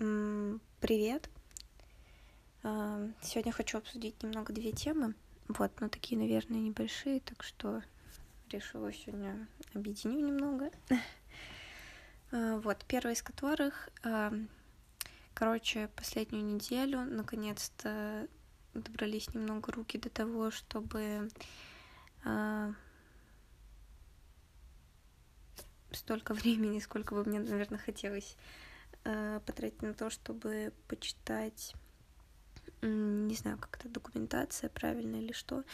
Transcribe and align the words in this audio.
Привет. 0.00 1.28
А, 2.62 3.06
сегодня 3.20 3.52
хочу 3.52 3.76
обсудить 3.76 4.22
немного 4.22 4.50
две 4.50 4.72
темы. 4.72 5.14
Вот, 5.48 5.78
но 5.78 5.90
такие, 5.90 6.18
наверное, 6.18 6.58
небольшие, 6.58 7.20
так 7.20 7.42
что 7.42 7.82
решила 8.48 8.90
сегодня 8.94 9.46
объединю 9.74 10.26
немного. 10.26 10.70
А, 12.32 12.56
вот, 12.60 12.82
первая 12.88 13.14
из 13.14 13.22
которых, 13.22 13.90
а, 14.02 14.32
короче, 15.34 15.90
последнюю 15.94 16.46
неделю 16.46 17.02
наконец-то 17.02 18.26
добрались 18.72 19.34
немного 19.34 19.70
руки 19.70 19.98
до 19.98 20.08
того, 20.08 20.50
чтобы 20.50 21.28
столько 25.92 26.32
времени, 26.32 26.78
сколько 26.78 27.14
бы 27.14 27.22
мне, 27.22 27.38
наверное, 27.38 27.78
хотелось 27.78 28.38
э, 28.38 28.69
потратить 29.02 29.82
на 29.82 29.94
то, 29.94 30.10
чтобы 30.10 30.72
почитать, 30.88 31.74
не 32.82 33.34
знаю, 33.34 33.58
как 33.58 33.78
это 33.78 33.88
документация 33.88 34.70
правильно 34.70 35.16
или 35.16 35.32
что. 35.32 35.64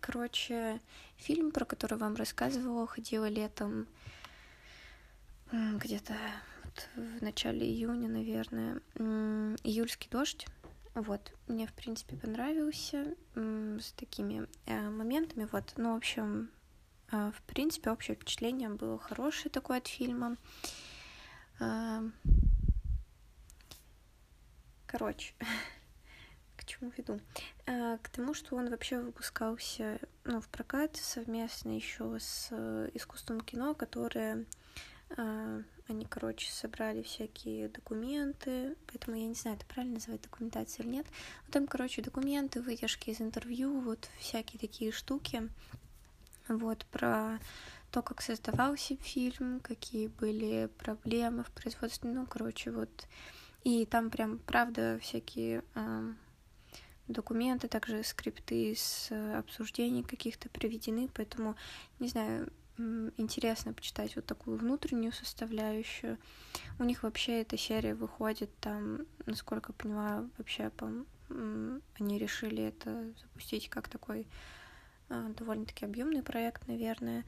Короче, 0.00 0.80
фильм, 1.16 1.50
про 1.50 1.64
который 1.64 1.98
вам 1.98 2.14
рассказывала, 2.14 2.86
ходила 2.86 3.28
летом 3.28 3.86
где-то 5.52 6.14
в 6.94 7.22
начале 7.22 7.66
июня, 7.66 8.08
наверное, 8.08 8.80
июльский 8.94 10.08
дождь. 10.10 10.46
Вот, 10.94 11.32
мне, 11.46 11.66
в 11.66 11.72
принципе, 11.72 12.16
понравился 12.16 13.14
с 13.34 13.92
такими 13.92 14.48
э, 14.66 14.90
моментами, 14.90 15.48
вот, 15.50 15.74
ну, 15.76 15.94
в 15.94 15.96
общем, 15.96 16.50
э, 17.12 17.30
в 17.30 17.42
принципе, 17.42 17.90
общее 17.90 18.16
впечатление 18.16 18.68
было 18.68 18.98
хорошее 18.98 19.50
такое 19.50 19.78
от 19.78 19.86
фильма. 19.86 20.36
Короче, 24.86 25.34
к 26.56 26.64
чему 26.64 26.92
веду? 26.96 27.20
А, 27.66 27.98
к 27.98 28.08
тому, 28.08 28.34
что 28.34 28.56
он 28.56 28.70
вообще 28.70 28.98
выпускался 28.98 30.00
ну, 30.24 30.40
в 30.40 30.48
прокат 30.48 30.96
совместно 30.96 31.70
еще 31.76 32.18
с 32.18 32.48
э, 32.50 32.90
искусством 32.94 33.40
кино, 33.40 33.74
которое 33.74 34.46
а, 35.16 35.62
они, 35.86 36.06
короче, 36.06 36.50
собрали 36.50 37.02
всякие 37.02 37.68
документы, 37.68 38.76
поэтому 38.86 39.16
я 39.16 39.26
не 39.26 39.34
знаю, 39.34 39.56
это 39.56 39.66
правильно 39.66 39.94
называть 39.94 40.22
документацией 40.22 40.86
или 40.88 40.96
нет. 40.96 41.06
Но 41.46 41.52
там, 41.52 41.66
короче, 41.66 42.02
документы, 42.02 42.60
вытяжки 42.60 43.10
из 43.10 43.20
интервью, 43.20 43.80
вот 43.80 44.08
всякие 44.18 44.58
такие 44.58 44.92
штуки, 44.92 45.48
вот, 46.48 46.84
про 46.86 47.38
то, 47.90 48.02
как 48.02 48.22
создавался 48.22 48.96
фильм, 48.96 49.60
какие 49.60 50.08
были 50.08 50.68
проблемы 50.78 51.44
в 51.44 51.50
производстве, 51.50 52.10
ну, 52.10 52.26
короче, 52.26 52.70
вот. 52.70 53.08
И 53.64 53.84
там 53.84 54.10
прям, 54.10 54.38
правда, 54.38 54.98
всякие 55.02 55.62
э, 55.74 56.12
документы, 57.08 57.68
также 57.68 58.02
скрипты 58.04 58.74
с 58.74 59.10
обсуждений 59.36 60.02
каких-то 60.02 60.48
приведены, 60.48 61.08
поэтому, 61.12 61.56
не 61.98 62.08
знаю, 62.08 62.50
интересно 63.16 63.72
почитать 63.72 64.16
вот 64.16 64.26
такую 64.26 64.56
внутреннюю 64.56 65.12
составляющую. 65.12 66.18
У 66.78 66.84
них 66.84 67.02
вообще 67.02 67.42
эта 67.42 67.56
серия 67.58 67.94
выходит 67.94 68.50
там, 68.60 69.06
насколько 69.26 69.72
понимаю, 69.72 70.30
вообще 70.38 70.70
по, 70.70 70.90
они 71.28 72.18
решили 72.18 72.64
это 72.64 73.12
запустить 73.20 73.68
как 73.68 73.88
такой 73.88 74.26
э, 75.08 75.34
довольно-таки 75.36 75.84
объемный 75.84 76.22
проект, 76.22 76.66
наверное. 76.66 77.24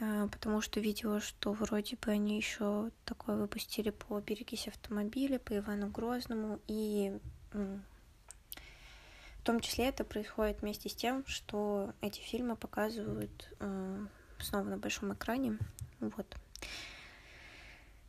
А, 0.00 0.28
потому 0.28 0.60
что 0.60 0.80
видела, 0.80 1.20
что 1.20 1.52
вроде 1.52 1.96
бы 1.96 2.10
они 2.10 2.36
еще 2.36 2.90
такое 3.04 3.36
выпустили 3.36 3.90
по 3.90 4.20
«Берегись 4.20 4.68
автомобиля», 4.68 5.38
по 5.38 5.56
Ивану 5.56 5.88
Грозному, 5.88 6.60
и 6.66 7.18
в 7.52 9.42
том 9.44 9.60
числе 9.60 9.88
это 9.88 10.04
происходит 10.04 10.60
вместе 10.60 10.88
с 10.88 10.94
тем, 10.94 11.26
что 11.26 11.94
эти 12.00 12.20
фильмы 12.20 12.54
показывают 12.54 13.50
э, 13.60 14.06
снова 14.40 14.64
на 14.64 14.76
большом 14.76 15.14
экране. 15.14 15.58
Вот. 16.00 16.36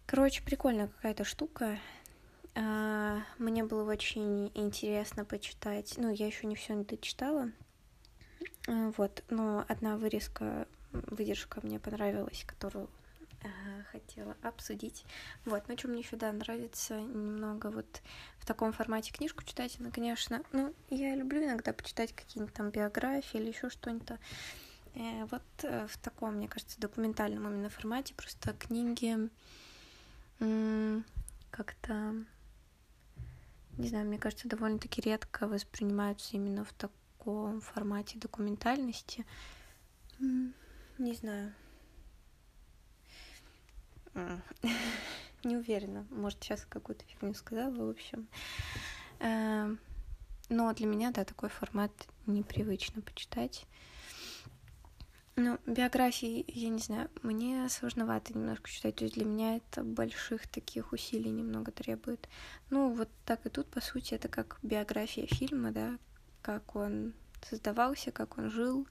Короче, 0.05 0.43
прикольная 0.43 0.87
какая-то 0.87 1.23
штука. 1.23 1.79
А, 2.55 3.19
мне 3.37 3.63
было 3.63 3.89
очень 3.89 4.51
интересно 4.53 5.23
почитать. 5.23 5.93
Ну, 5.97 6.11
я 6.11 6.27
еще 6.27 6.45
не 6.45 6.55
все 6.55 6.75
дочитала. 6.83 7.51
А, 8.67 8.91
вот, 8.97 9.23
но 9.29 9.63
одна 9.67 9.97
вырезка 9.97 10.67
выдержка 10.91 11.59
мне 11.63 11.79
понравилась, 11.79 12.43
которую 12.45 12.89
э, 13.41 13.47
хотела 13.91 14.35
обсудить. 14.41 15.05
Вот, 15.45 15.63
ну 15.67 15.77
что 15.77 15.87
мне 15.87 16.01
еще, 16.01 16.15
да, 16.15 16.31
нравится 16.31 16.99
немного 16.99 17.67
вот 17.71 18.01
в 18.37 18.45
таком 18.45 18.71
формате 18.71 19.11
книжку 19.11 19.43
читать, 19.43 19.77
она, 19.79 19.91
конечно, 19.91 20.43
ну, 20.51 20.73
я 20.89 21.15
люблю 21.15 21.43
иногда 21.43 21.73
почитать 21.73 22.13
какие-нибудь 22.13 22.53
там 22.53 22.69
биографии 22.71 23.39
или 23.39 23.49
еще 23.49 23.69
что-нибудь. 23.69 24.19
Э, 24.95 25.25
вот 25.25 25.43
э, 25.63 25.87
в 25.87 25.97
таком, 25.97 26.35
мне 26.35 26.47
кажется, 26.47 26.79
документальном 26.79 27.47
именно 27.47 27.69
формате 27.69 28.13
просто 28.15 28.53
книги 28.53 29.29
как-то, 30.39 32.15
не 33.77 33.89
знаю, 33.89 34.07
мне 34.07 34.17
кажется, 34.17 34.47
довольно-таки 34.47 35.01
редко 35.01 35.47
воспринимаются 35.47 36.37
именно 36.37 36.63
в 36.63 36.71
таком 36.73 37.59
формате 37.59 38.17
документальности. 38.19 39.25
Не 40.99 41.13
знаю. 41.13 41.53
Не 45.45 45.55
уверена. 45.55 46.05
Может, 46.09 46.43
сейчас 46.43 46.65
какую-то 46.67 47.05
фигню 47.05 47.33
сказала, 47.33 47.73
в 47.73 47.89
общем. 47.89 48.27
Эм, 49.19 49.79
но 50.49 50.73
для 50.73 50.87
меня, 50.87 51.11
да, 51.11 51.23
такой 51.23 51.47
формат 51.47 51.91
непривычно 52.25 53.01
почитать. 53.01 53.65
Ну, 55.37 55.57
биографии, 55.65 56.43
я 56.49 56.67
не 56.67 56.79
знаю, 56.79 57.09
мне 57.23 57.69
сложновато 57.69 58.33
немножко 58.37 58.69
читать. 58.69 58.97
То 58.97 59.05
есть 59.05 59.15
для 59.15 59.23
меня 59.23 59.55
это 59.55 59.85
больших 59.85 60.49
таких 60.49 60.91
усилий 60.91 61.31
немного 61.31 61.71
требует. 61.71 62.27
Ну, 62.69 62.93
вот 62.93 63.07
так 63.23 63.45
и 63.45 63.49
тут, 63.49 63.67
по 63.67 63.79
сути, 63.79 64.15
это 64.15 64.27
как 64.27 64.59
биография 64.63 65.27
фильма, 65.27 65.71
да, 65.71 65.97
как 66.41 66.75
он 66.75 67.13
создавался, 67.41 68.11
как 68.11 68.37
он 68.37 68.49
жил, 68.49 68.85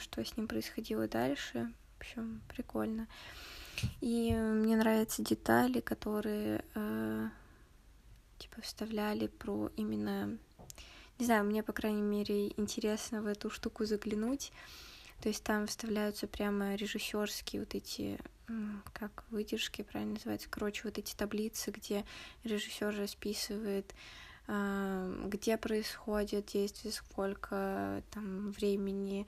что 0.00 0.24
с 0.24 0.36
ним 0.36 0.48
происходило 0.48 1.08
дальше. 1.08 1.72
В 1.96 2.00
общем, 2.00 2.40
прикольно. 2.48 3.08
И 4.00 4.32
мне 4.32 4.76
нравятся 4.76 5.22
детали, 5.22 5.80
которые 5.80 6.64
э, 6.74 7.28
типа 8.38 8.60
вставляли 8.62 9.26
про 9.26 9.70
именно... 9.76 10.38
Не 11.18 11.26
знаю, 11.26 11.44
мне, 11.44 11.62
по 11.62 11.72
крайней 11.72 12.02
мере, 12.02 12.48
интересно 12.56 13.22
в 13.22 13.26
эту 13.26 13.50
штуку 13.50 13.84
заглянуть. 13.84 14.52
То 15.20 15.28
есть 15.28 15.42
там 15.42 15.66
вставляются 15.66 16.28
прямо 16.28 16.76
режиссерские 16.76 17.62
вот 17.62 17.74
эти, 17.74 18.20
как 18.92 19.24
выдержки, 19.30 19.82
правильно 19.82 20.14
называется, 20.14 20.48
короче, 20.48 20.82
вот 20.84 20.96
эти 20.96 21.16
таблицы, 21.16 21.72
где 21.72 22.04
режиссер 22.44 22.96
расписывает 22.96 23.94
где 24.48 25.58
происходит 25.58 26.46
действие, 26.46 26.92
сколько 26.92 28.02
там 28.10 28.50
времени, 28.52 29.26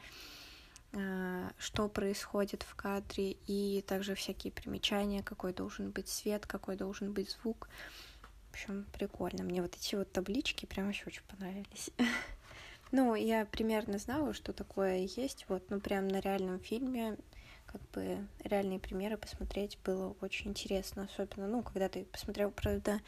а, 0.93 1.53
что 1.59 1.89
происходит 1.89 2.63
в 2.63 2.75
кадре, 2.75 3.37
и 3.47 3.85
также 3.87 4.15
всякие 4.15 4.53
примечания, 4.53 5.23
какой 5.23 5.53
должен 5.53 5.91
быть 5.91 6.09
свет, 6.09 6.47
какой 6.47 6.77
должен 6.77 7.13
быть 7.13 7.31
звук. 7.31 7.69
В 8.49 8.55
общем, 8.55 8.87
прикольно. 8.93 9.45
Мне 9.45 9.63
вот 9.63 9.77
эти 9.77 9.95
вот 9.95 10.11
таблички 10.11 10.67
прям 10.67 10.89
еще 10.89 11.05
очень 11.07 11.23
понравились. 11.29 11.91
Ну, 12.93 13.15
я 13.15 13.47
примерно 13.47 13.99
знала, 13.99 14.35
что 14.35 14.53
такое 14.53 15.07
есть, 15.17 15.45
вот, 15.47 15.63
ну, 15.71 15.79
прям 15.79 16.09
на 16.09 16.19
реальном 16.19 16.59
фильме 16.59 17.17
как 17.71 17.81
бы 17.93 18.27
реальные 18.43 18.81
примеры 18.81 19.17
посмотреть 19.17 19.79
было 19.85 20.17
очень 20.21 20.51
интересно, 20.51 21.09
особенно, 21.13 21.47
ну, 21.47 21.63
когда 21.63 21.89
ты 21.89 22.05
посмотрел, 22.05 22.51
правда, 22.51 23.01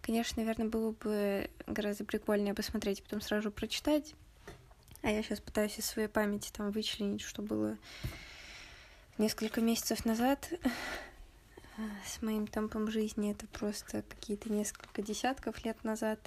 конечно, 0.00 0.42
наверное, 0.42 0.68
было 0.68 0.92
бы 0.92 1.50
гораздо 1.66 2.04
прикольнее 2.04 2.54
посмотреть, 2.54 3.02
потом 3.02 3.20
сразу 3.20 3.50
прочитать, 3.50 4.14
а 5.02 5.10
я 5.10 5.22
сейчас 5.22 5.40
пытаюсь 5.40 5.78
из 5.78 5.86
своей 5.86 6.08
памяти 6.08 6.50
там 6.52 6.70
вычленить, 6.70 7.20
что 7.20 7.42
было 7.42 7.76
несколько 9.18 9.60
месяцев 9.60 10.04
назад. 10.04 10.50
С 12.04 12.22
моим 12.22 12.48
темпом 12.48 12.90
жизни, 12.90 13.30
это 13.30 13.46
просто 13.46 14.02
какие-то 14.02 14.50
несколько 14.50 15.00
десятков 15.00 15.64
лет 15.64 15.84
назад. 15.84 16.18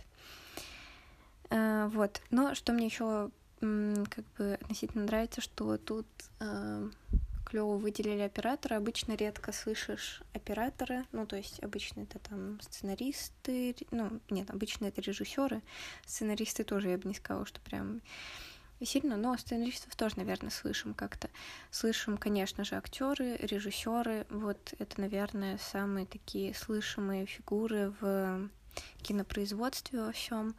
А, 1.50 1.90
вот, 1.90 2.22
но 2.30 2.56
что 2.56 2.72
мне 2.72 2.86
еще 2.86 3.32
как 3.60 4.26
бы 4.38 4.58
относительно 4.62 5.04
нравится, 5.04 5.42
что 5.42 5.78
тут 5.78 6.08
а, 6.40 6.90
клево 7.52 7.76
выделили 7.76 8.22
оператора. 8.22 8.78
Обычно 8.78 9.16
редко 9.16 9.52
слышишь 9.52 10.22
оператора, 10.34 11.06
ну, 11.12 11.26
то 11.26 11.36
есть 11.36 11.62
обычно 11.62 12.02
это 12.02 12.18
там 12.20 12.62
сценаристы, 12.62 13.76
ну, 13.92 14.22
нет, 14.30 14.50
обычно 14.50 14.86
это 14.86 15.02
режиссеры, 15.02 15.62
сценаристы 16.06 16.64
тоже, 16.64 16.90
я 16.90 16.98
бы 16.98 17.10
не 17.10 17.14
сказала, 17.14 17.46
что 17.46 17.60
прям 17.60 18.02
сильно, 18.82 19.18
но 19.18 19.36
сценаристов 19.38 19.96
тоже, 19.98 20.18
наверное, 20.18 20.50
слышим 20.50 20.94
как-то. 20.94 21.30
Слышим, 21.72 22.18
конечно 22.18 22.64
же, 22.64 22.76
актеры, 22.76 23.36
режиссеры. 23.36 24.26
Вот 24.30 24.74
это, 24.80 25.02
наверное, 25.02 25.58
самые 25.58 26.06
такие 26.06 26.56
слышимые 26.56 27.26
фигуры 27.26 27.94
в 28.00 28.50
кинопроизводстве 29.04 30.00
во 30.02 30.12
всем. 30.14 30.56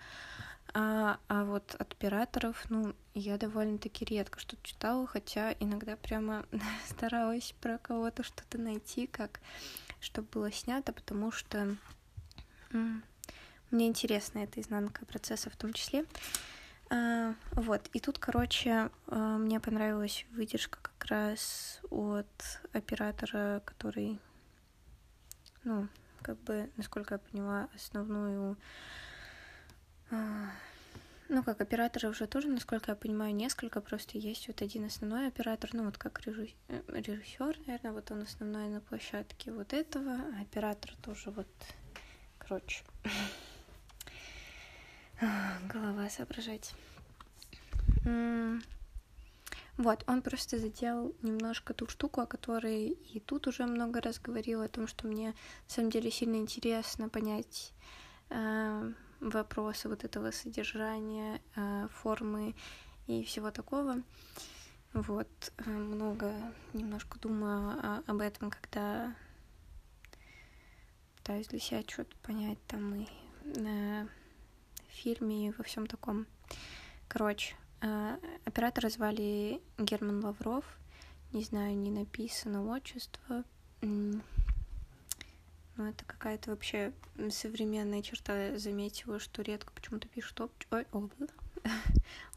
А, 0.74 1.19
а 1.28 1.44
вот 1.44 1.74
от 1.74 1.92
операторов, 1.92 2.64
ну, 2.70 2.94
я 3.14 3.36
довольно-таки 3.36 4.06
редко 4.06 4.40
что-то 4.40 4.62
читала, 4.62 5.06
хотя 5.06 5.52
иногда 5.60 5.96
прямо 5.96 6.46
старалась 6.88 7.54
про 7.60 7.78
кого-то 7.78 8.22
что-то 8.22 8.58
найти, 8.58 9.06
как 9.06 9.40
чтобы 10.00 10.28
было 10.32 10.50
снято, 10.50 10.92
потому 10.92 11.30
что 11.30 11.76
мне 13.70 13.86
интересна 13.86 14.40
эта 14.40 14.60
изнанка 14.60 15.04
процесса 15.06 15.50
в 15.50 15.56
том 15.56 15.72
числе. 15.72 16.06
А, 16.90 17.34
вот, 17.52 17.88
и 17.92 18.00
тут, 18.00 18.18
короче, 18.18 18.90
а, 19.06 19.38
мне 19.38 19.60
понравилась 19.60 20.26
выдержка 20.32 20.78
как 20.82 21.06
раз 21.06 21.80
от 21.90 22.60
оператора, 22.72 23.62
который, 23.64 24.18
ну, 25.64 25.88
как 26.20 26.38
бы, 26.40 26.70
насколько 26.76 27.14
я 27.14 27.18
поняла, 27.18 27.68
основную... 27.75 28.56
А, 30.12 30.50
ну, 31.31 31.43
как 31.43 31.62
операторы 31.62 32.11
уже 32.11 32.26
тоже, 32.26 32.49
насколько 32.49 32.91
я 32.91 32.97
понимаю, 32.97 33.35
несколько, 33.35 33.81
просто 33.81 34.19
есть 34.19 34.47
вот 34.47 34.61
один 34.61 34.85
основной 34.85 35.26
оператор, 35.26 35.70
ну, 35.73 35.87
вот 35.87 35.97
как 35.97 36.20
режиссер, 36.26 37.59
наверное, 37.67 37.93
вот 37.93 38.11
он 38.11 38.23
основной 38.23 38.69
на 38.69 38.82
площадке 38.82 39.50
вот 39.50 39.73
этого, 39.73 40.12
а 40.12 40.43
оператор 40.43 40.94
тоже 41.00 41.31
вот, 41.31 41.49
короче, 42.38 42.85
голова 45.73 46.11
соображать. 46.11 46.75
Вот, 49.79 50.05
он 50.06 50.20
просто 50.20 50.59
заделал 50.59 51.14
немножко 51.23 51.73
ту 51.73 51.88
штуку, 51.88 52.20
о 52.20 52.26
которой 52.26 52.88
и 52.88 53.20
тут 53.20 53.47
уже 53.47 53.64
много 53.64 54.03
раз 54.03 54.19
говорила, 54.19 54.67
о 54.67 54.69
том, 54.69 54.87
что 54.87 55.06
мне 55.06 55.29
на 55.29 55.35
самом 55.69 55.91
деле 55.91 56.11
сильно 56.11 56.37
интересно 56.37 57.09
понять 57.09 57.73
э, 58.29 58.93
вопросы 59.22 59.88
вот 59.88 60.04
этого 60.04 60.30
содержания, 60.32 61.40
э, 61.54 61.88
формы 61.92 62.54
и 63.06 63.22
всего 63.24 63.50
такого. 63.50 64.02
Вот, 64.92 65.28
э, 65.58 65.70
много 65.70 66.34
немножко 66.72 67.19
думаю 67.19 68.02
об 68.06 68.20
этом, 68.20 68.50
когда 68.50 69.14
пытаюсь 71.16 71.46
для 71.46 71.60
себя 71.60 71.82
что-то 71.86 72.16
понять 72.19 72.58
там 72.66 72.94
и 72.94 73.06
э, 73.44 74.06
фильме 74.88 75.48
и 75.48 75.52
во 75.52 75.62
всем 75.64 75.86
таком. 75.86 76.26
Короче, 77.08 77.54
оператора 78.44 78.88
звали 78.88 79.60
Герман 79.78 80.25
Лавров. 80.25 80.64
Не 81.32 81.42
знаю, 81.42 81.76
не 81.76 81.90
написано 81.90 82.64
отчество. 82.66 83.44
Ну, 85.76 85.88
это 85.88 86.04
какая-то 86.04 86.50
вообще 86.50 86.92
современная 87.30 88.02
черта. 88.02 88.58
Заметила, 88.58 89.19
что 89.19 89.42
редко 89.42 89.72
почему-то 89.72 90.08
пишут 90.08 90.40
оп... 90.40 90.52
Ой, 90.70 90.86
о, 90.92 91.08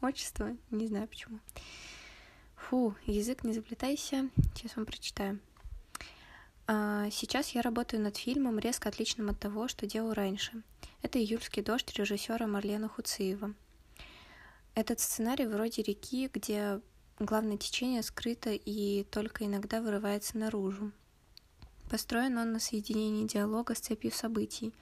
отчество. 0.00 0.56
Не 0.70 0.86
знаю 0.86 1.06
почему. 1.08 1.40
Фу, 2.56 2.94
язык 3.06 3.44
не 3.44 3.52
заплетайся. 3.52 4.30
Сейчас 4.54 4.76
вам 4.76 4.86
прочитаю. 4.86 5.38
А, 6.66 7.08
сейчас 7.10 7.50
я 7.50 7.62
работаю 7.62 8.02
над 8.02 8.16
фильмом, 8.16 8.58
резко 8.58 8.88
отличным 8.88 9.30
от 9.30 9.38
того, 9.38 9.68
что 9.68 9.86
делал 9.86 10.14
раньше. 10.14 10.62
Это 11.02 11.20
«Июльский 11.20 11.62
дождь» 11.62 11.92
режиссера 11.94 12.46
Марлена 12.46 12.88
Хуциева. 12.88 13.54
Этот 14.74 14.98
сценарий 14.98 15.46
вроде 15.46 15.82
реки, 15.82 16.28
где 16.32 16.80
главное 17.20 17.56
течение 17.56 18.02
скрыто 18.02 18.50
и 18.50 19.04
только 19.04 19.44
иногда 19.44 19.80
вырывается 19.80 20.36
наружу. 20.38 20.90
Построен 21.90 22.36
он 22.38 22.52
на 22.52 22.58
соединении 22.58 23.26
диалога 23.26 23.74
с 23.74 23.78
цепью 23.78 24.10
событий, 24.10 24.74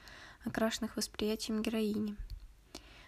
окрашенных 0.43 0.95
восприятием 0.95 1.61
героини. 1.61 2.15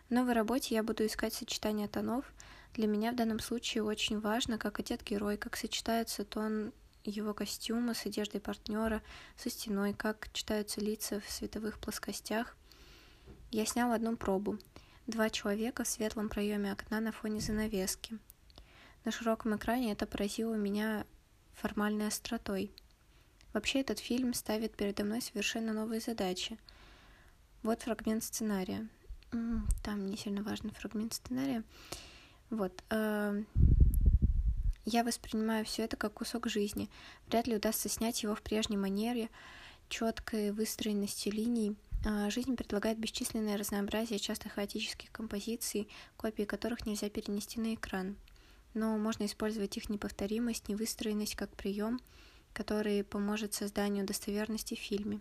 В 0.09 0.11
новой 0.11 0.33
работе 0.33 0.75
я 0.75 0.83
буду 0.83 1.05
искать 1.05 1.33
сочетание 1.33 1.88
тонов. 1.88 2.25
Для 2.73 2.88
меня 2.88 3.11
в 3.11 3.15
данном 3.15 3.39
случае 3.39 3.83
очень 3.83 4.19
важно, 4.19 4.57
как 4.57 4.79
одет 4.79 5.03
герой, 5.03 5.38
как 5.38 5.57
сочетается 5.57 6.23
тон 6.23 6.71
его 7.03 7.33
костюма 7.33 7.94
с 7.94 8.05
одеждой 8.05 8.39
партнера, 8.39 9.01
со 9.35 9.49
стеной, 9.49 9.94
как 9.94 10.29
читаются 10.31 10.79
лица 10.79 11.19
в 11.19 11.29
световых 11.29 11.79
плоскостях. 11.79 12.55
Я 13.51 13.65
снял 13.65 13.91
одну 13.91 14.15
пробу. 14.15 14.59
Два 15.07 15.29
человека 15.29 15.83
в 15.83 15.88
светлом 15.88 16.29
проеме 16.29 16.71
окна 16.71 17.00
на 17.00 17.11
фоне 17.11 17.39
занавески. 17.39 18.19
На 19.05 19.11
широком 19.11 19.55
экране 19.55 19.93
это 19.93 20.05
поразило 20.05 20.55
меня 20.55 21.05
формальной 21.53 22.07
остротой. 22.07 22.71
Вообще 23.57 23.80
этот 23.80 23.98
фильм 23.98 24.36
ставит 24.36 24.75
передо 24.75 25.04
мной 25.04 25.19
совершенно 25.19 25.74
новые 25.74 26.00
задачи. 26.00 26.59
Вот 27.63 27.81
фрагмент 27.81 28.24
сценария. 28.24 28.88
Там 29.31 30.06
не 30.06 30.15
сильно 30.15 30.44
важный 30.44 30.69
фрагмент 30.69 31.15
сценария. 31.15 31.63
Вот. 32.51 32.83
Э, 32.92 33.42
я 34.86 35.04
воспринимаю 35.04 35.65
все 35.65 35.86
это 35.86 35.98
как 35.98 36.13
кусок 36.13 36.48
жизни. 36.48 36.88
Вряд 37.30 37.48
ли 37.48 37.56
удастся 37.56 37.89
снять 37.89 38.21
его 38.21 38.36
в 38.36 38.44
прежней 38.44 38.77
манере, 38.77 39.27
четкой 39.89 40.51
выстроенности 40.51 41.30
линий. 41.30 41.75
А, 42.06 42.30
жизнь 42.30 42.56
предлагает 42.56 43.00
бесчисленное 43.00 43.57
разнообразие 43.57 44.19
часто 44.19 44.50
хаотических 44.50 45.12
композиций, 45.12 45.89
копии 46.15 46.44
которых 46.44 46.86
нельзя 46.86 47.10
перенести 47.10 47.60
на 47.60 47.74
экран. 47.74 48.18
Но 48.75 49.00
можно 49.00 49.25
использовать 49.25 49.75
их 49.77 49.89
неповторимость, 49.89 50.69
невыстроенность 50.69 51.36
как 51.36 51.50
прием, 51.56 52.00
который 52.57 53.04
поможет 53.04 53.54
созданию 53.54 54.04
достоверности 54.04 54.74
в 54.74 54.80
фильме. 54.80 55.19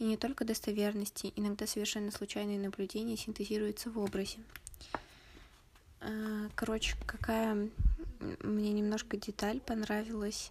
И 0.00 0.04
не 0.04 0.16
только 0.16 0.44
достоверности, 0.44 1.32
иногда 1.36 1.64
совершенно 1.64 2.10
случайные 2.10 2.58
наблюдения 2.58 3.16
синтезируются 3.16 3.88
в 3.88 4.00
образе. 4.00 4.38
А, 6.00 6.48
короче, 6.56 6.96
какая 7.06 7.68
мне 8.40 8.72
немножко 8.72 9.16
деталь 9.16 9.60
понравилась. 9.60 10.50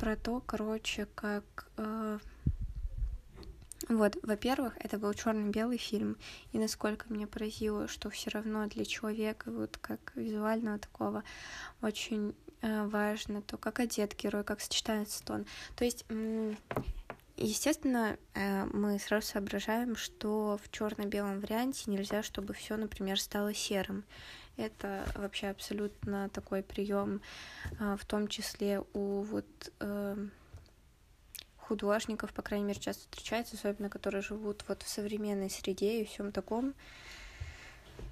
Про 0.00 0.16
то, 0.16 0.42
короче, 0.44 1.06
как... 1.14 1.70
Вот, 3.90 4.16
во-первых, 4.22 4.74
это 4.78 4.98
был 4.98 5.12
черно-белый 5.14 5.76
фильм, 5.76 6.16
и 6.52 6.58
насколько 6.58 7.12
меня 7.12 7.26
поразило, 7.26 7.88
что 7.88 8.08
все 8.08 8.30
равно 8.30 8.66
для 8.68 8.84
человека, 8.84 9.50
вот 9.50 9.78
как 9.78 10.12
визуального 10.14 10.78
такого, 10.78 11.24
очень 11.82 12.36
э, 12.62 12.86
важно 12.86 13.42
то, 13.42 13.56
как 13.56 13.80
одет 13.80 14.14
герой, 14.16 14.44
как 14.44 14.60
сочетается 14.60 15.24
тон. 15.24 15.44
То 15.74 15.84
есть 15.84 16.04
Естественно, 17.36 18.18
э, 18.34 18.66
мы 18.66 18.98
сразу 18.98 19.26
соображаем, 19.28 19.96
что 19.96 20.60
в 20.62 20.70
черно-белом 20.70 21.40
варианте 21.40 21.90
нельзя, 21.90 22.22
чтобы 22.22 22.52
все, 22.52 22.76
например, 22.76 23.18
стало 23.18 23.54
серым. 23.54 24.04
Это 24.58 25.06
вообще 25.14 25.46
абсолютно 25.46 26.28
такой 26.28 26.62
прием, 26.62 27.22
э, 27.78 27.96
в 27.98 28.04
том 28.04 28.28
числе 28.28 28.84
у 28.92 29.22
вот 29.22 29.46
э, 29.80 30.16
художников, 31.70 32.32
по 32.32 32.42
крайней 32.42 32.66
мере, 32.66 32.80
часто 32.80 33.02
встречается, 33.02 33.54
особенно 33.54 33.88
которые 33.88 34.22
живут 34.22 34.64
вот 34.66 34.82
в 34.82 34.88
современной 34.88 35.48
среде 35.48 36.02
и 36.02 36.04
всем 36.04 36.32
таком. 36.32 36.74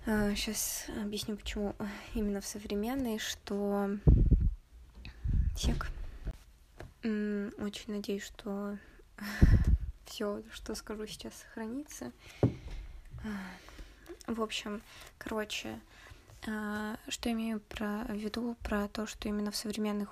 Сейчас 0.04 0.86
объясню, 1.02 1.36
почему 1.36 1.74
именно 2.14 2.40
в 2.40 2.46
современной, 2.46 3.18
что 3.18 3.90
сек. 5.56 5.88
Очень 7.02 7.94
надеюсь, 7.94 8.22
что 8.22 8.78
все, 10.06 10.40
что 10.52 10.76
скажу 10.76 11.08
сейчас, 11.08 11.32
сохранится. 11.34 12.12
В 14.28 14.40
общем, 14.40 14.82
короче, 15.18 15.70
а, 15.70 15.80
что 16.42 17.32
имею 17.32 17.60
про, 17.60 18.04
в 18.08 18.14
виду 18.14 18.56
про 18.62 18.88
то, 18.88 19.06
что 19.06 19.28
именно 19.28 19.50
в 19.50 19.56
современной 19.56 20.06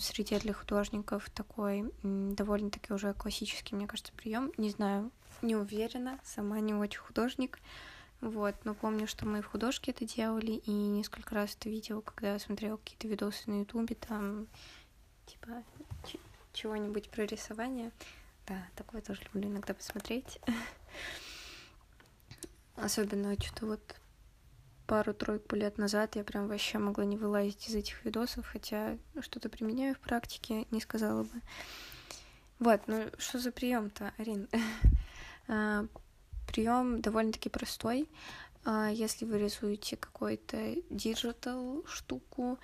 среде 0.00 0.38
для 0.38 0.52
художников 0.52 1.30
такой 1.30 1.92
довольно-таки 2.02 2.92
уже 2.92 3.14
классический, 3.14 3.74
мне 3.74 3.86
кажется, 3.86 4.12
прием. 4.12 4.52
Не 4.56 4.70
знаю, 4.70 5.10
не 5.42 5.56
уверена, 5.56 6.18
сама 6.24 6.60
не 6.60 6.74
очень 6.74 7.00
художник. 7.00 7.58
Вот, 8.20 8.56
но 8.64 8.74
помню, 8.74 9.06
что 9.06 9.26
мы 9.26 9.42
в 9.42 9.46
художке 9.46 9.92
это 9.92 10.04
делали, 10.04 10.52
и 10.52 10.70
несколько 10.70 11.36
раз 11.36 11.54
это 11.54 11.68
видела, 11.68 12.00
когда 12.00 12.32
я 12.32 12.38
смотрела 12.40 12.76
какие-то 12.76 13.06
видосы 13.06 13.48
на 13.48 13.60
ютубе, 13.60 13.94
там, 13.94 14.48
типа, 15.26 15.62
чего-нибудь 16.52 17.10
про 17.10 17.24
рисование. 17.24 17.92
Да, 18.48 18.66
такое 18.74 19.02
тоже 19.02 19.22
люблю 19.32 19.48
иногда 19.48 19.72
посмотреть. 19.72 20.40
Особенно 22.74 23.40
что-то 23.40 23.66
вот 23.66 24.00
пару-тройку 24.88 25.54
лет 25.54 25.76
назад 25.76 26.16
я 26.16 26.24
прям 26.24 26.48
вообще 26.48 26.78
могла 26.78 27.04
не 27.04 27.18
вылазить 27.18 27.68
из 27.68 27.74
этих 27.74 28.04
видосов, 28.04 28.46
хотя 28.46 28.96
что-то 29.20 29.50
применяю 29.50 29.94
в 29.94 30.00
практике, 30.00 30.66
не 30.70 30.80
сказала 30.80 31.24
бы. 31.24 31.42
Вот, 32.58 32.80
ну 32.88 33.04
что 33.18 33.38
за 33.38 33.52
прием-то, 33.52 34.12
Арин? 34.18 34.48
А, 35.50 35.86
прием 36.46 37.00
довольно-таки 37.00 37.48
простой. 37.48 38.06
А, 38.66 38.90
если 38.90 39.24
вы 39.24 39.38
рисуете 39.38 39.96
какой-то 39.96 40.74
digital 40.90 41.86
штуку, 41.86 42.58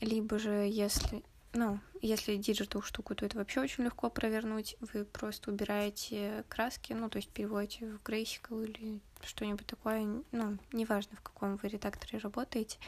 либо 0.00 0.38
же 0.38 0.68
если 0.70 1.24
ну, 1.54 1.80
если 2.02 2.36
digital 2.36 2.82
штуку, 2.82 3.14
то 3.14 3.24
это 3.26 3.38
вообще 3.38 3.60
очень 3.60 3.84
легко 3.84 4.10
провернуть. 4.10 4.76
Вы 4.80 5.04
просто 5.04 5.50
убираете 5.50 6.44
краски, 6.48 6.92
ну, 6.92 7.08
то 7.08 7.18
есть 7.18 7.30
переводите 7.30 7.86
в 7.86 8.02
grayscale 8.02 8.64
или 8.64 9.00
что-нибудь 9.24 9.66
такое, 9.66 10.22
ну, 10.32 10.58
неважно, 10.72 11.16
в 11.16 11.20
каком 11.20 11.56
вы 11.56 11.68
редакторе 11.68 12.18
работаете, 12.18 12.78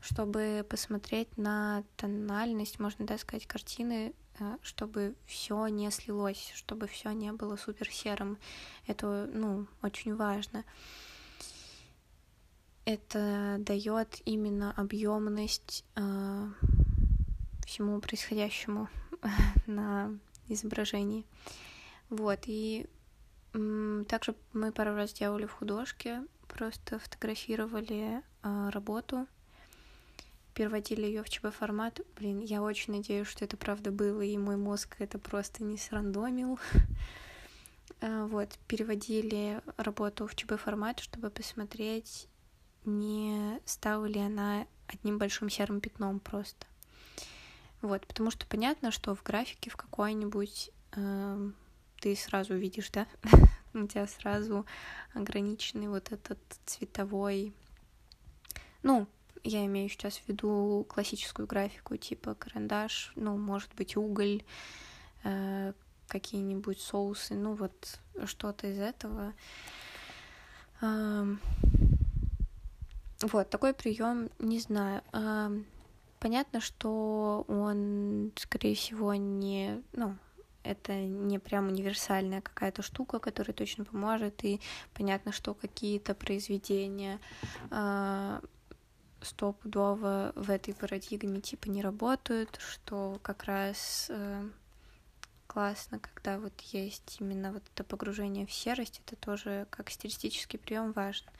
чтобы 0.00 0.64
посмотреть 0.68 1.36
на 1.36 1.84
тональность, 1.96 2.78
можно 2.78 3.06
да, 3.06 3.18
сказать, 3.18 3.46
картины, 3.46 4.14
э, 4.38 4.56
чтобы 4.62 5.14
все 5.26 5.66
не 5.68 5.90
слилось, 5.90 6.52
чтобы 6.54 6.86
все 6.86 7.10
не 7.12 7.32
было 7.32 7.56
супер 7.56 7.90
серым. 7.90 8.38
Это, 8.86 9.28
ну, 9.32 9.66
очень 9.82 10.16
важно. 10.16 10.64
Это 12.86 13.56
дает 13.60 14.22
именно 14.24 14.72
объемность 14.72 15.84
э, 15.96 16.48
всему 17.66 18.00
происходящему 18.00 18.88
на 19.66 20.18
изображении. 20.48 21.24
Вот, 22.08 22.40
и 22.46 22.86
также 23.52 24.34
мы 24.52 24.72
пару 24.72 24.94
раз 24.94 25.12
делали 25.12 25.46
в 25.46 25.52
художке, 25.52 26.22
просто 26.46 26.98
фотографировали 26.98 28.22
э, 28.42 28.68
работу, 28.70 29.26
переводили 30.54 31.06
ее 31.06 31.22
в 31.22 31.28
ЧБ 31.28 31.52
формат. 31.52 32.00
Блин, 32.16 32.40
я 32.40 32.62
очень 32.62 32.94
надеюсь, 32.94 33.26
что 33.26 33.44
это 33.44 33.56
правда 33.56 33.90
было, 33.90 34.20
и 34.20 34.36
мой 34.36 34.56
мозг 34.56 34.96
это 34.98 35.18
просто 35.18 35.64
не 35.64 35.78
срандомил. 35.78 36.58
э, 38.00 38.24
вот, 38.30 38.58
переводили 38.68 39.62
работу 39.76 40.26
в 40.26 40.34
ЧБ 40.34 40.60
формат, 40.60 41.00
чтобы 41.00 41.30
посмотреть, 41.30 42.28
не 42.84 43.60
стала 43.64 44.06
ли 44.06 44.20
она 44.20 44.66
одним 44.86 45.18
большим 45.18 45.50
серым 45.50 45.80
пятном 45.80 46.20
просто. 46.20 46.66
Вот, 47.82 48.06
потому 48.06 48.30
что 48.30 48.46
понятно, 48.46 48.90
что 48.90 49.14
в 49.14 49.22
графике 49.22 49.70
в 49.70 49.76
какой-нибудь 49.76 50.70
э, 50.92 51.50
ты 52.00 52.16
сразу 52.16 52.54
видишь, 52.54 52.90
да, 52.90 53.06
у 53.74 53.86
тебя 53.86 54.06
сразу 54.06 54.66
ограниченный 55.14 55.88
вот 55.88 56.12
этот 56.12 56.38
цветовой, 56.66 57.52
ну, 58.82 59.06
я 59.42 59.64
имею 59.66 59.88
сейчас 59.88 60.18
в 60.18 60.28
виду 60.28 60.86
классическую 60.88 61.46
графику, 61.46 61.96
типа 61.96 62.34
карандаш, 62.34 63.12
ну, 63.16 63.36
может 63.36 63.74
быть, 63.74 63.96
уголь, 63.96 64.42
э, 65.24 65.72
какие-нибудь 66.08 66.80
соусы, 66.80 67.34
ну, 67.34 67.54
вот 67.54 68.00
что-то 68.24 68.66
из 68.66 68.78
этого. 68.78 69.32
Э, 70.82 71.26
вот, 73.22 73.48
такой 73.50 73.74
прием, 73.74 74.30
не 74.38 74.58
знаю. 74.58 75.02
Э, 75.12 75.62
Понятно, 76.20 76.60
что 76.60 77.46
он, 77.48 78.32
скорее 78.36 78.74
всего, 78.74 79.14
не, 79.14 79.82
ну, 79.94 80.16
это 80.62 80.94
не 80.94 81.38
прям 81.38 81.68
универсальная 81.68 82.40
какая-то 82.40 82.82
штука, 82.82 83.18
которая 83.18 83.54
точно 83.54 83.84
поможет, 83.84 84.44
и 84.44 84.60
понятно, 84.94 85.32
что 85.32 85.54
какие-то 85.54 86.14
произведения 86.14 87.20
э, 87.70 88.40
стопудово 89.22 90.32
в 90.34 90.50
этой 90.50 90.74
парадигме 90.74 91.40
типа 91.40 91.68
не 91.68 91.82
работают, 91.82 92.58
что 92.60 93.18
как 93.22 93.44
раз 93.44 94.06
э, 94.10 94.48
классно, 95.46 95.98
когда 95.98 96.38
вот 96.38 96.58
есть 96.60 97.16
именно 97.20 97.52
вот 97.52 97.62
это 97.74 97.84
погружение 97.84 98.46
в 98.46 98.52
серость, 98.52 99.02
это 99.06 99.16
тоже 99.16 99.66
как 99.70 99.90
стилистический 99.90 100.58
прием 100.58 100.92
важно. 100.92 101.32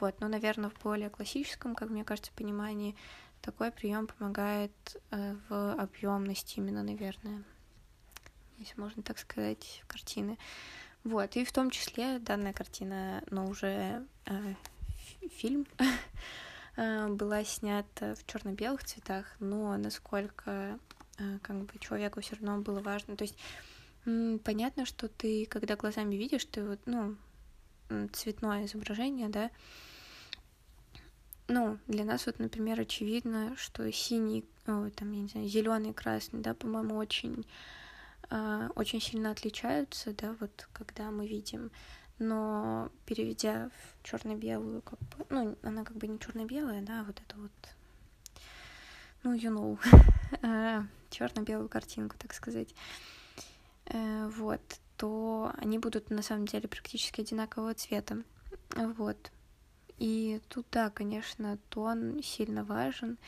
Вот, 0.00 0.20
но, 0.20 0.28
наверное, 0.28 0.70
в 0.70 0.82
более 0.82 1.08
классическом, 1.08 1.74
как 1.74 1.88
мне 1.90 2.04
кажется, 2.04 2.32
понимании 2.34 2.96
такой 3.40 3.70
прием 3.70 4.06
помогает 4.06 4.72
э, 5.10 5.36
в 5.48 5.72
объемности 5.74 6.58
именно, 6.58 6.82
наверное, 6.82 7.44
если 8.64 8.80
можно 8.80 9.02
так 9.02 9.18
сказать, 9.18 9.82
картины. 9.86 10.38
Вот, 11.04 11.36
и 11.36 11.44
в 11.44 11.52
том 11.52 11.70
числе 11.70 12.18
данная 12.18 12.52
картина, 12.52 13.22
но 13.30 13.46
уже 13.46 14.06
э, 14.26 14.54
фильм, 15.30 15.66
э, 16.76 17.08
была 17.08 17.44
снята 17.44 18.14
в 18.14 18.26
черно-белых 18.26 18.84
цветах, 18.84 19.26
но 19.38 19.76
насколько 19.76 20.78
э, 21.18 21.38
как 21.42 21.56
бы 21.64 21.78
человеку 21.78 22.20
все 22.20 22.36
равно 22.36 22.62
было 22.62 22.80
важно. 22.80 23.16
То 23.16 23.24
есть 23.24 23.36
понятно, 24.44 24.86
что 24.86 25.08
ты, 25.08 25.46
когда 25.46 25.76
глазами 25.76 26.14
видишь, 26.14 26.44
ты 26.44 26.64
вот, 26.64 26.80
ну, 26.86 27.16
цветное 28.12 28.66
изображение, 28.66 29.28
да, 29.28 29.50
ну, 31.48 31.78
для 31.86 32.04
нас 32.04 32.26
вот, 32.26 32.38
например, 32.38 32.80
очевидно, 32.80 33.54
что 33.56 33.90
синий, 33.92 34.44
о, 34.66 34.88
там, 34.90 35.12
я 35.12 35.20
не 35.20 35.28
знаю, 35.28 35.48
зеленый, 35.48 35.92
красный, 35.92 36.40
да, 36.40 36.54
по-моему, 36.54 36.96
очень, 36.96 37.44
очень 38.74 39.00
сильно 39.00 39.30
отличаются, 39.30 40.12
да, 40.12 40.34
вот 40.40 40.68
когда 40.72 41.10
мы 41.10 41.26
видим. 41.26 41.70
Но 42.18 42.90
переведя 43.06 43.70
в 43.70 44.06
черно-белую, 44.06 44.82
как 44.82 44.98
бы, 45.00 45.26
ну, 45.30 45.56
она 45.62 45.84
как 45.84 45.96
бы 45.96 46.06
не 46.06 46.18
черно-белая, 46.18 46.82
да, 46.82 47.02
вот 47.04 47.20
это 47.20 47.36
вот, 47.36 47.50
ну, 49.24 49.34
you 49.34 49.52
know, 49.52 49.78
а, 50.42 50.86
черно-белую 51.10 51.68
картинку, 51.68 52.16
так 52.18 52.32
сказать, 52.32 52.72
э, 53.86 54.28
вот, 54.36 54.60
то 54.96 55.52
они 55.58 55.78
будут 55.78 56.10
на 56.10 56.22
самом 56.22 56.46
деле 56.46 56.68
практически 56.68 57.20
одинакового 57.20 57.74
цвета. 57.74 58.22
Вот. 58.76 59.32
И 59.98 60.40
тут, 60.48 60.66
да, 60.70 60.90
конечно, 60.90 61.58
тон 61.68 62.22
сильно 62.22 62.64
важен. 62.64 63.18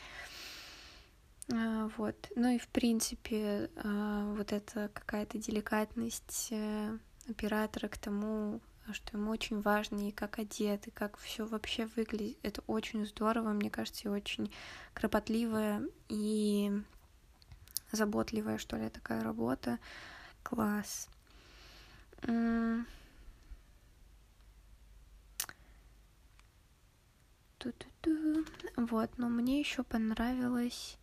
А, 1.53 1.89
вот. 1.97 2.15
Ну 2.35 2.49
и, 2.49 2.57
в 2.57 2.67
принципе, 2.67 3.69
а, 3.77 4.33
вот 4.33 4.51
эта 4.51 4.89
какая-то 4.89 5.37
деликатность 5.37 6.49
э, 6.51 6.97
оператора 7.29 7.87
к 7.87 7.97
тому, 7.97 8.61
что 8.91 9.17
ему 9.17 9.31
очень 9.31 9.61
важно 9.61 10.07
и 10.07 10.11
как 10.11 10.39
одет, 10.39 10.87
и 10.87 10.91
как 10.91 11.17
все 11.17 11.45
вообще 11.45 11.85
выглядит. 11.95 12.37
Это 12.43 12.61
очень 12.67 13.05
здорово, 13.05 13.49
мне 13.49 13.69
кажется, 13.69 14.07
и 14.07 14.11
очень 14.11 14.51
кропотливая 14.93 15.83
и 16.09 16.71
заботливая, 17.91 18.57
что 18.57 18.77
ли, 18.77 18.89
такая 18.89 19.23
работа. 19.23 19.79
Класс. 20.43 21.09
Ту-ту-ту. 27.57 28.45
Вот, 28.75 29.17
но 29.17 29.29
мне 29.29 29.59
еще 29.59 29.83
понравилось 29.83 30.97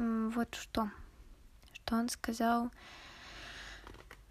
вот 0.00 0.54
что. 0.54 0.90
Что 1.72 1.96
он 1.96 2.08
сказал. 2.08 2.70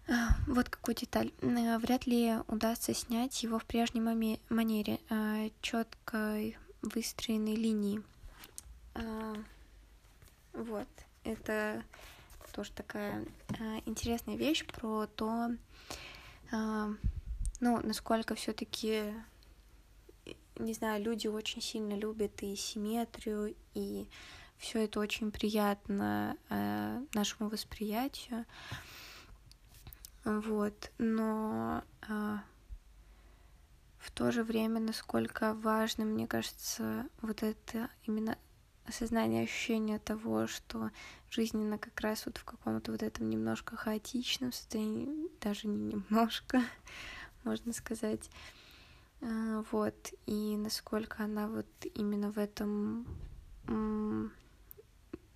А, 0.08 0.30
вот 0.48 0.68
какую 0.68 0.96
деталь. 0.96 1.32
Э, 1.42 1.78
вряд 1.78 2.06
ли 2.06 2.34
удастся 2.48 2.92
снять 2.92 3.42
его 3.44 3.60
в 3.60 3.64
прежней 3.64 4.00
манере, 4.00 4.98
а, 5.08 5.48
четкой 5.60 6.58
выстроенной 6.82 7.54
линии. 7.54 8.02
А, 8.94 9.36
вот. 10.54 10.88
Это 11.22 11.84
тоже 12.52 12.72
такая 12.72 13.24
интересная 13.86 14.36
вещь 14.36 14.66
про 14.66 15.06
то, 15.06 15.50
ну, 16.50 16.96
насколько 17.60 18.34
все-таки, 18.34 19.14
не 20.56 20.72
знаю, 20.72 21.04
люди 21.04 21.28
очень 21.28 21.62
сильно 21.62 21.94
любят 21.94 22.42
и 22.42 22.56
симметрию, 22.56 23.54
и 23.74 24.08
все 24.60 24.84
это 24.84 25.00
очень 25.00 25.32
приятно 25.32 26.36
э, 26.50 27.02
нашему 27.14 27.48
восприятию. 27.48 28.44
Вот, 30.24 30.92
но 30.98 31.82
э, 32.06 32.36
в 33.98 34.10
то 34.10 34.30
же 34.30 34.44
время, 34.44 34.78
насколько 34.78 35.54
важно, 35.54 36.04
мне 36.04 36.26
кажется, 36.26 37.06
вот 37.22 37.42
это 37.42 37.88
именно 38.04 38.36
осознание 38.86 39.44
ощущения 39.44 39.98
того, 39.98 40.46
что 40.46 40.90
жизненно 41.30 41.78
как 41.78 41.98
раз 42.00 42.26
вот 42.26 42.36
в 42.36 42.44
каком-то 42.44 42.92
вот 42.92 43.02
этом 43.02 43.30
немножко 43.30 43.76
хаотичном 43.76 44.52
состоянии, 44.52 45.30
даже 45.40 45.68
не 45.68 45.94
немножко, 45.94 46.62
можно 47.44 47.72
сказать. 47.72 48.30
А, 49.22 49.64
вот, 49.70 50.12
и 50.26 50.56
насколько 50.58 51.24
она 51.24 51.48
вот 51.48 51.66
именно 51.94 52.30
в 52.30 52.38
этом 52.38 53.06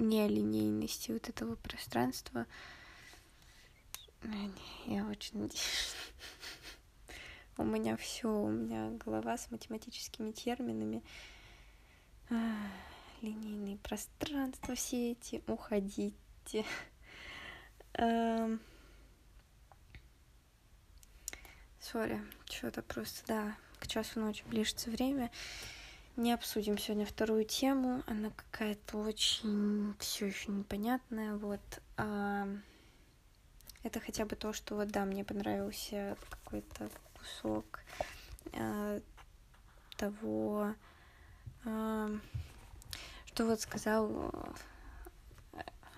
нелинейности 0.08 1.12
вот 1.12 1.28
этого 1.28 1.56
пространства. 1.56 2.46
Я 4.86 5.06
очень 5.06 5.40
надеюсь. 5.40 5.94
У 7.56 7.62
меня 7.62 7.96
все, 7.96 8.28
у 8.28 8.50
меня 8.50 8.90
голова 8.90 9.36
с 9.36 9.50
математическими 9.50 10.32
терминами. 10.32 11.04
А, 12.30 12.56
линейные 13.20 13.76
пространства 13.78 14.74
все 14.74 15.12
эти, 15.12 15.42
уходите. 15.46 16.64
Эм, 17.94 18.60
сори, 21.78 22.20
что-то 22.50 22.82
просто, 22.82 23.24
да, 23.26 23.56
к 23.78 23.86
часу 23.86 24.20
ночи 24.20 24.42
ближется 24.46 24.90
время. 24.90 25.30
Не 26.16 26.32
обсудим 26.32 26.78
сегодня 26.78 27.06
вторую 27.06 27.44
тему. 27.44 28.04
Она 28.06 28.30
какая-то 28.30 28.98
очень 28.98 29.96
все 29.98 30.26
еще 30.26 30.52
непонятная. 30.52 31.34
Вот. 31.34 31.60
А, 31.96 32.46
это 33.82 33.98
хотя 33.98 34.24
бы 34.24 34.36
то, 34.36 34.52
что 34.52 34.76
вот 34.76 34.88
да, 34.92 35.04
мне 35.06 35.24
понравился 35.24 36.16
какой-то 36.30 36.88
кусок 37.14 37.80
а, 38.52 39.00
того, 39.96 40.74
а, 41.64 42.10
что 43.26 43.46
вот 43.46 43.60
сказал 43.60 44.32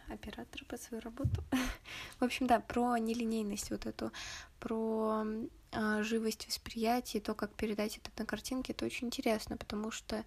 оператор 0.08 0.64
по 0.64 0.76
свою 0.76 1.02
работу. 1.02 1.42
В 2.20 2.24
общем, 2.24 2.46
да, 2.46 2.60
про 2.60 2.96
нелинейность 2.98 3.70
вот 3.70 3.86
эту, 3.86 4.12
про 4.60 5.24
э, 5.72 6.02
живость 6.02 6.46
восприятия, 6.46 7.20
то, 7.20 7.34
как 7.34 7.54
передать 7.54 7.98
это 7.98 8.10
на 8.18 8.26
картинке, 8.26 8.72
это 8.72 8.84
очень 8.84 9.08
интересно, 9.08 9.56
потому 9.56 9.90
что, 9.90 10.24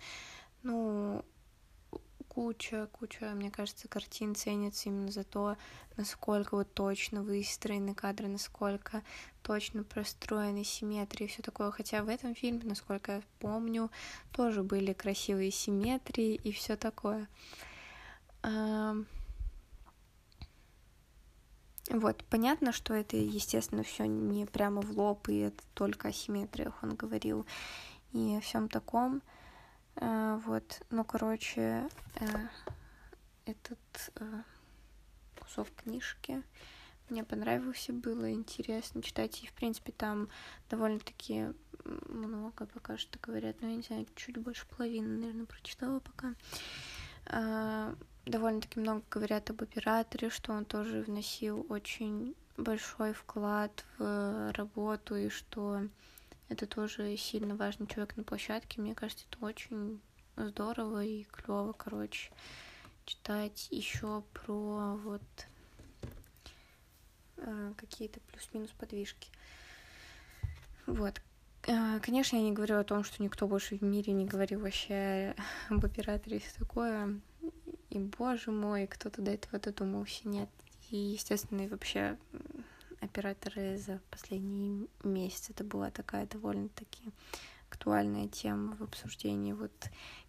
ну, 0.63 1.23
куча, 2.29 2.87
куча, 2.93 3.25
мне 3.35 3.51
кажется, 3.51 3.87
картин 3.89 4.35
ценится 4.35 4.87
именно 4.87 5.11
за 5.11 5.23
то, 5.23 5.57
насколько 5.97 6.55
вот 6.55 6.73
точно 6.73 7.21
выстроены 7.21 7.93
кадры, 7.93 8.27
насколько 8.27 9.03
точно 9.41 9.83
простроены 9.83 10.63
симметрии 10.63 11.25
и 11.25 11.27
все 11.27 11.41
такое. 11.41 11.71
Хотя 11.71 12.03
в 12.03 12.07
этом 12.07 12.35
фильме, 12.35 12.61
насколько 12.63 13.11
я 13.13 13.21
помню, 13.39 13.91
тоже 14.31 14.63
были 14.63 14.93
красивые 14.93 15.51
симметрии 15.51 16.35
и 16.35 16.51
все 16.51 16.77
такое. 16.77 17.27
Вот, 21.89 22.23
понятно, 22.29 22.71
что 22.71 22.93
это, 22.93 23.17
естественно, 23.17 23.81
все 23.81 24.05
не 24.05 24.45
прямо 24.45 24.81
в 24.81 24.91
лоб, 24.91 25.27
и 25.27 25.37
это 25.37 25.63
только 25.73 26.09
о 26.09 26.13
симметриях 26.13 26.77
он 26.83 26.95
говорил, 26.95 27.47
и 28.13 28.35
о 28.35 28.41
всем 28.41 28.69
таком. 28.69 29.23
Э, 29.95 30.39
вот, 30.45 30.81
ну, 30.91 31.03
короче, 31.03 31.89
э, 32.15 32.47
этот 33.45 33.79
э, 34.17 34.43
кусок 35.39 35.67
книжки 35.71 36.43
мне 37.09 37.23
понравился, 37.23 37.91
было 37.91 38.31
интересно 38.31 39.01
читать, 39.01 39.43
и, 39.43 39.47
в 39.47 39.53
принципе, 39.53 39.91
там 39.91 40.29
довольно-таки 40.69 41.47
много 41.85 42.67
пока 42.67 42.99
что 42.99 43.17
говорят, 43.19 43.61
но 43.61 43.69
я 43.69 43.75
не 43.75 43.81
знаю, 43.81 44.05
чуть 44.15 44.37
больше 44.37 44.67
половины, 44.67 45.17
наверное, 45.17 45.47
прочитала 45.47 45.99
пока 45.99 46.35
довольно-таки 48.29 48.79
много 48.79 49.03
говорят 49.09 49.49
об 49.49 49.61
операторе, 49.61 50.29
что 50.29 50.53
он 50.53 50.65
тоже 50.65 51.01
вносил 51.01 51.65
очень 51.69 52.35
большой 52.57 53.13
вклад 53.13 53.85
в 53.97 54.51
работу, 54.53 55.15
и 55.15 55.29
что 55.29 55.81
это 56.49 56.65
тоже 56.65 57.15
сильно 57.17 57.55
важный 57.55 57.87
человек 57.87 58.15
на 58.17 58.23
площадке. 58.23 58.81
Мне 58.81 58.95
кажется, 58.95 59.25
это 59.29 59.45
очень 59.45 60.01
здорово 60.35 61.03
и 61.03 61.23
клево, 61.25 61.73
короче, 61.73 62.31
читать 63.05 63.67
еще 63.71 64.23
про 64.33 64.95
вот 64.95 65.21
э, 67.37 67.73
какие-то 67.77 68.19
плюс-минус 68.21 68.71
подвижки. 68.71 69.29
Вот. 70.85 71.21
Э, 71.67 71.99
конечно, 71.99 72.35
я 72.35 72.43
не 72.43 72.51
говорю 72.51 72.77
о 72.79 72.83
том, 72.83 73.03
что 73.03 73.21
никто 73.21 73.47
больше 73.47 73.77
в 73.77 73.83
мире 73.83 74.13
не 74.13 74.25
говорил 74.25 74.61
вообще 74.61 75.35
об 75.69 75.85
операторе 75.85 76.37
и 76.37 76.39
все 76.39 76.59
такое 76.59 77.19
и, 77.89 77.99
боже 77.99 78.51
мой, 78.51 78.87
кто-то 78.87 79.21
до 79.21 79.31
этого 79.31 79.59
додумался, 79.59 80.27
нет. 80.27 80.49
И, 80.89 80.97
естественно, 80.97 81.61
и 81.61 81.67
вообще 81.67 82.17
операторы 83.01 83.77
за 83.77 83.99
последние 84.09 84.87
месяцы 85.03 85.51
это 85.53 85.63
была 85.63 85.89
такая 85.91 86.27
довольно-таки 86.27 87.11
актуальная 87.69 88.27
тема 88.27 88.75
в 88.75 88.83
обсуждении 88.83 89.53
вот 89.53 89.71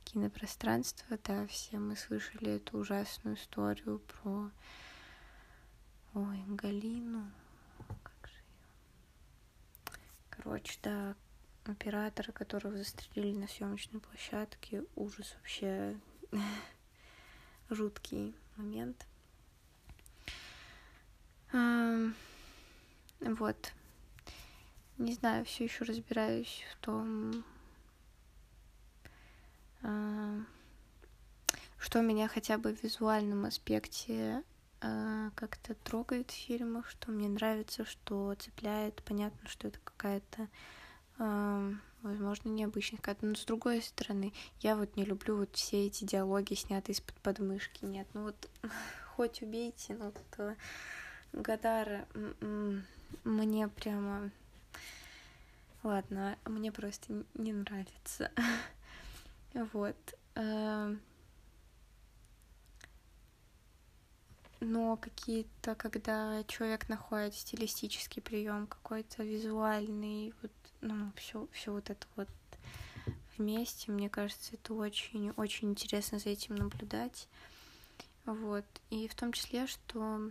кинопространства. 0.05 1.19
Да, 1.25 1.47
все 1.47 1.79
мы 1.79 1.97
слышали 1.97 2.57
эту 2.57 2.79
ужасную 2.79 3.37
историю 3.37 4.01
про... 4.01 4.51
Ой, 6.15 6.39
Галину. 6.49 7.31
Как 8.03 8.29
же 8.29 8.35
ее? 8.35 9.95
Короче, 10.29 10.79
да, 10.83 11.15
оператора, 11.65 12.33
которого 12.33 12.77
застрелили 12.77 13.37
на 13.37 13.49
съемочной 13.49 14.01
площадке. 14.01 14.85
Ужас 14.97 15.35
вообще 15.37 15.97
жуткий 17.75 18.35
момент. 18.57 19.07
Вот. 23.21 23.73
Не 24.99 25.15
знаю, 25.15 25.45
все 25.45 25.65
еще 25.65 25.85
разбираюсь 25.85 26.63
в 26.73 26.85
том, 26.85 27.45
что 31.79 32.03
меня 32.03 32.29
хотя 32.29 32.59
бы 32.59 32.75
в 32.75 32.83
визуальном 32.83 33.47
аспекте 33.47 34.43
а, 34.83 35.31
как-то 35.35 35.75
трогает 35.75 36.31
в 36.31 36.35
фильмах, 36.35 36.89
что 36.89 37.11
мне 37.11 37.29
нравится, 37.29 37.85
что 37.85 38.35
цепляет. 38.35 39.03
Понятно, 39.03 39.49
что 39.49 39.69
это 39.69 39.79
какая-то 39.85 40.49
возможно, 42.03 42.49
необычных 42.49 43.01
Но 43.23 43.35
с 43.35 43.45
другой 43.45 43.83
стороны, 43.83 44.33
я 44.61 44.77
вот 44.77 44.97
не 44.97 45.05
люблю 45.05 45.37
вот 45.37 45.55
все 45.57 45.87
эти 45.87 46.05
диалоги, 46.05 46.55
снятые 46.55 46.95
из-под 46.95 47.15
подмышки. 47.17 47.85
Нет, 47.85 48.07
ну 48.15 48.25
вот 48.25 48.51
хоть 49.17 49.43
убейте, 49.43 49.95
ну 49.95 50.13
то 50.37 50.57
Гадара 51.33 52.07
мне 53.25 53.69
прямо... 53.69 54.31
Ладно, 55.83 56.37
мне 56.45 56.73
просто 56.73 57.25
не 57.35 57.53
нравится. 57.53 58.31
Вот. 59.53 59.97
Но 64.61 64.97
какие-то, 64.97 65.75
когда 65.75 66.45
человек 66.45 66.89
находит 66.89 67.35
стилистический 67.35 68.23
прием, 68.23 68.67
какой-то 68.67 69.25
визуальный, 69.25 70.35
вот 70.43 70.53
ну, 70.81 71.13
все, 71.17 71.49
все 71.53 71.73
вот 71.73 71.91
это 71.91 72.07
вот 72.17 72.29
вместе, 73.37 73.91
мне 73.91 74.09
кажется, 74.09 74.55
это 74.55 74.75
очень, 74.75 75.31
очень 75.33 75.71
интересно 75.71 76.19
за 76.19 76.31
этим 76.31 76.55
наблюдать. 76.57 77.29
Вот. 78.27 78.65
И 78.91 79.09
в 79.09 79.15
том 79.15 79.33
числе, 79.33 79.67
что 79.67 80.31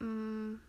м- 0.00 0.60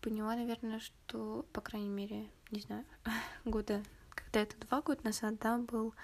поняла, 0.00 0.36
наверное, 0.36 0.80
что, 0.80 1.44
по 1.52 1.60
крайней 1.60 1.88
мере, 1.88 2.30
не 2.50 2.60
знаю, 2.60 2.84
года, 3.44 3.82
когда 4.10 4.40
это 4.40 4.56
два 4.66 4.80
года 4.82 5.04
назад, 5.04 5.38
да, 5.38 5.58
был 5.58 5.94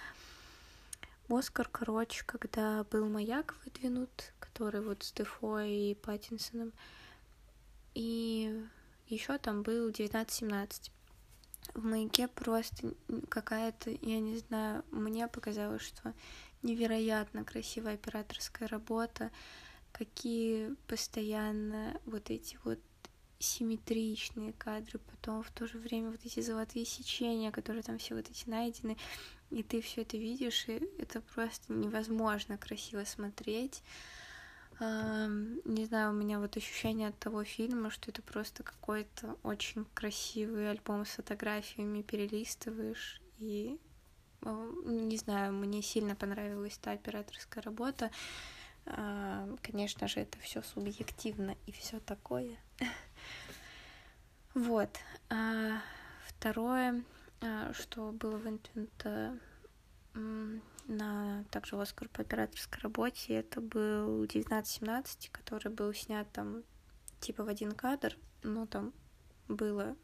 Оскар, 1.29 1.69
короче, 1.71 2.25
когда 2.25 2.85
был 2.85 3.09
маяк 3.09 3.57
выдвинут, 3.65 4.33
который 4.41 4.81
вот 4.81 5.03
с 5.03 5.13
Дефо 5.13 5.61
и 5.61 5.95
Паттинсоном. 5.95 6.73
И 7.95 8.67
еще 9.07 9.39
там 9.39 9.63
был 9.63 9.89
1917 9.89 10.91
в 11.75 11.85
маяке 11.85 12.29
просто 12.29 12.95
какая-то, 13.29 13.91
я 13.91 14.21
не 14.21 14.39
знаю, 14.39 14.85
мне 14.91 15.29
показалось, 15.29 15.83
что 15.83 16.15
невероятно 16.63 17.45
красивая 17.45 17.95
операторская 17.95 18.69
работа, 18.69 19.31
какие 19.93 20.75
постоянно 20.87 22.01
вот 22.07 22.31
эти 22.31 22.59
вот 22.65 22.79
симметричные 23.39 24.53
кадры, 24.53 24.99
потом 24.99 25.43
в 25.43 25.51
то 25.51 25.67
же 25.67 25.79
время 25.79 26.11
вот 26.11 26.21
эти 26.25 26.41
золотые 26.41 26.85
сечения, 26.85 27.51
которые 27.51 27.83
там 27.83 27.99
все 27.99 28.15
вот 28.15 28.31
эти 28.31 28.49
найдены, 28.49 28.97
и 29.51 29.63
ты 29.63 29.81
все 29.81 30.03
это 30.03 30.17
видишь, 30.17 30.69
и 30.69 30.89
это 30.99 31.21
просто 31.21 31.73
невозможно 31.73 32.57
красиво 32.57 33.05
смотреть 33.05 33.83
не 34.81 35.85
знаю, 35.87 36.11
у 36.11 36.15
меня 36.15 36.39
вот 36.41 36.57
ощущение 36.57 37.09
от 37.09 37.19
того 37.19 37.45
фильма, 37.45 37.91
что 37.91 38.11
это 38.11 38.23
просто 38.23 38.63
какой-то 38.63 39.37
очень 39.43 39.85
красивый 39.95 40.71
альбом 40.71 41.05
с 41.07 41.11
фотографиями, 41.11 42.03
перелистываешь, 42.03 43.21
и, 43.39 43.79
не 44.45 45.17
знаю, 45.17 45.53
мне 45.53 45.83
сильно 45.83 46.15
понравилась 46.15 46.79
та 46.79 46.93
операторская 46.93 47.63
работа. 47.63 48.11
Конечно 48.85 50.09
же, 50.09 50.21
это 50.21 50.39
все 50.41 50.63
субъективно 50.63 51.57
и 51.67 51.73
все 51.73 52.01
такое. 52.01 52.59
Вот. 54.55 54.91
А 55.31 55.81
второе, 56.27 57.03
а, 57.41 57.73
что 57.73 58.13
было 58.13 58.37
выдвинуто 58.37 59.39
на 60.87 61.45
также 61.51 61.81
Оскар 61.81 62.09
по 62.09 62.23
операторской 62.23 62.81
работе. 62.83 63.35
Это 63.35 63.61
был 63.61 64.23
1917, 64.25 65.31
который 65.31 65.73
был 65.73 65.93
снят 65.95 66.31
там 66.33 66.63
типа 67.21 67.45
в 67.45 67.49
один 67.49 67.73
кадр, 67.73 68.17
но 68.43 68.67
там 68.67 68.93
было... 69.49 69.97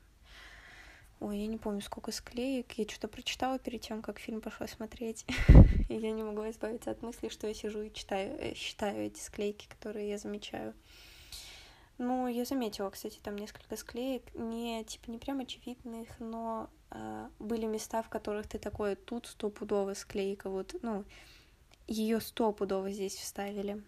Ой, 1.20 1.38
я 1.38 1.46
не 1.48 1.58
помню, 1.58 1.80
сколько 1.80 2.12
склеек. 2.12 2.72
Я 2.74 2.86
что-то 2.88 3.08
прочитала 3.08 3.58
перед 3.58 3.80
тем, 3.80 4.02
как 4.02 4.20
фильм 4.20 4.40
пошла 4.40 4.68
смотреть. 4.68 5.26
и 5.88 5.94
я 5.96 6.12
не 6.12 6.22
могу 6.22 6.48
избавиться 6.48 6.92
от 6.92 7.02
мысли, 7.02 7.28
что 7.28 7.48
я 7.48 7.54
сижу 7.54 7.82
и 7.82 7.92
читаю, 7.92 8.38
э, 8.38 8.54
считаю 8.54 9.06
эти 9.06 9.18
склейки, 9.18 9.66
которые 9.68 10.08
я 10.08 10.18
замечаю. 10.18 10.74
Ну, 11.98 12.28
я 12.28 12.44
заметила, 12.44 12.90
кстати, 12.90 13.18
там 13.20 13.36
несколько 13.36 13.76
склеек, 13.76 14.22
не, 14.34 14.84
типа, 14.84 15.10
не 15.10 15.18
прям 15.18 15.40
очевидных, 15.40 16.08
но 16.20 16.70
э, 16.90 17.28
были 17.40 17.66
места, 17.66 18.04
в 18.04 18.08
которых 18.08 18.46
ты 18.46 18.58
такой, 18.60 18.94
тут 18.94 19.26
стопудово 19.26 19.94
склейка, 19.94 20.48
вот, 20.48 20.76
ну, 20.82 21.04
ее 21.88 22.20
стопудово 22.20 22.92
здесь 22.92 23.16
вставили. 23.16 23.82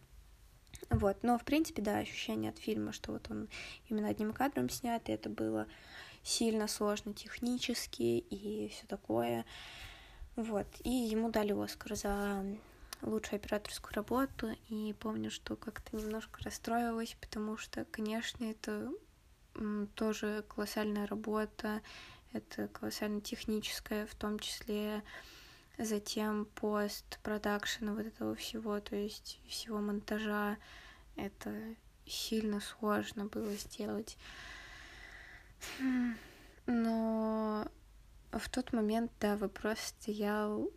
Вот, 0.88 1.22
но, 1.22 1.38
в 1.38 1.44
принципе, 1.44 1.82
да, 1.82 1.98
ощущение 1.98 2.50
от 2.50 2.58
фильма, 2.58 2.92
что 2.92 3.12
вот 3.12 3.30
он 3.30 3.48
именно 3.88 4.08
одним 4.08 4.32
кадром 4.32 4.68
снят, 4.70 5.08
и 5.08 5.12
это 5.12 5.28
было 5.28 5.68
сильно 6.24 6.66
сложно 6.66 7.14
технически 7.14 8.02
и 8.02 8.68
все 8.68 8.86
такое. 8.86 9.44
Вот, 10.34 10.66
и 10.82 10.90
ему 10.90 11.30
дали 11.30 11.52
Оскар 11.52 11.94
за 11.94 12.44
лучшую 13.02 13.36
операторскую 13.36 13.94
работу, 13.94 14.48
и 14.68 14.94
помню, 14.98 15.30
что 15.30 15.56
как-то 15.56 15.96
немножко 15.96 16.42
расстроилась, 16.42 17.16
потому 17.20 17.56
что, 17.56 17.84
конечно, 17.86 18.44
это 18.44 18.90
тоже 19.94 20.44
колоссальная 20.48 21.06
работа, 21.06 21.82
это 22.32 22.68
колоссально 22.68 23.20
техническая, 23.20 24.06
в 24.06 24.14
том 24.14 24.38
числе 24.38 25.02
затем 25.78 26.44
постпродакшн 26.44 27.90
вот 27.90 28.06
этого 28.06 28.34
всего, 28.34 28.80
то 28.80 28.96
есть 28.96 29.40
всего 29.48 29.78
монтажа, 29.78 30.58
это 31.16 31.52
сильно 32.06 32.60
сложно 32.60 33.26
было 33.26 33.52
сделать. 33.54 34.16
Но 36.66 37.66
в 38.32 38.48
тот 38.48 38.72
момент, 38.72 39.10
да, 39.20 39.36
вопрос 39.36 39.78
стоял 39.80 40.70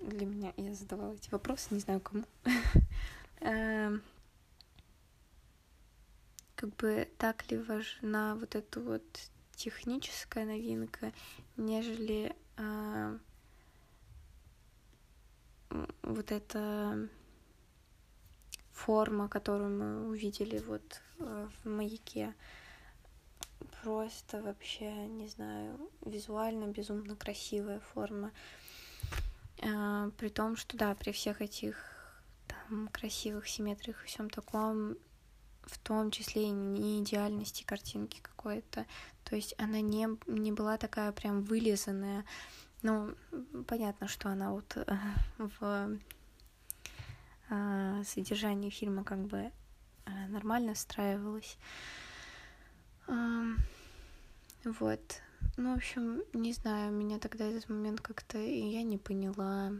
для 0.00 0.26
меня. 0.26 0.52
Я 0.56 0.74
задавала 0.74 1.14
эти 1.14 1.30
вопросы, 1.30 1.68
не 1.70 1.80
знаю 1.80 2.00
кому. 2.00 2.24
Эм, 3.40 4.02
как 6.54 6.74
бы 6.76 7.08
так 7.18 7.50
ли 7.50 7.58
важна 7.58 8.36
вот 8.36 8.54
эта 8.54 8.80
вот 8.80 9.02
техническая 9.56 10.44
новинка, 10.44 11.12
нежели 11.56 12.34
а, 12.56 13.18
вот 16.02 16.32
эта 16.32 17.08
форма, 18.72 19.28
которую 19.28 19.70
мы 19.70 20.08
увидели 20.08 20.58
вот 20.58 21.00
э, 21.18 21.48
в 21.62 21.68
маяке. 21.68 22.34
Просто 23.82 24.42
вообще, 24.42 24.90
не 25.06 25.28
знаю, 25.28 25.90
визуально 26.04 26.66
безумно 26.66 27.16
красивая 27.16 27.80
форма. 27.80 28.32
А, 29.64 30.10
при 30.18 30.28
том, 30.28 30.56
что 30.56 30.76
да, 30.76 30.94
при 30.94 31.12
всех 31.12 31.40
этих 31.40 31.76
там 32.46 32.88
красивых 32.88 33.48
симметриях 33.48 34.02
и 34.04 34.06
всем 34.06 34.28
таком, 34.28 34.96
в 35.62 35.78
том 35.78 36.10
числе 36.10 36.44
и 36.44 36.50
не 36.50 37.02
идеальности 37.02 37.64
картинки 37.64 38.20
какой-то. 38.20 38.86
То 39.24 39.36
есть 39.36 39.54
она 39.58 39.80
не, 39.80 40.08
не 40.26 40.52
была 40.52 40.76
такая 40.76 41.12
прям 41.12 41.42
вылизанная. 41.42 42.24
Ну, 42.82 43.14
понятно, 43.66 44.08
что 44.08 44.28
она 44.28 44.52
вот 44.52 44.76
э, 44.76 44.84
в 45.38 45.98
э, 47.48 48.02
содержании 48.04 48.68
фильма 48.68 49.04
как 49.04 49.20
бы 49.20 49.50
э, 50.04 50.26
нормально 50.28 50.74
встраивалась. 50.74 51.56
Вот. 54.64 55.23
Ну, 55.56 55.72
в 55.72 55.76
общем, 55.76 56.24
не 56.32 56.52
знаю, 56.52 56.92
меня 56.92 57.20
тогда 57.20 57.44
этот 57.46 57.68
момент 57.68 58.00
как-то 58.00 58.38
и 58.38 58.70
я 58.70 58.82
не 58.82 58.98
поняла. 58.98 59.70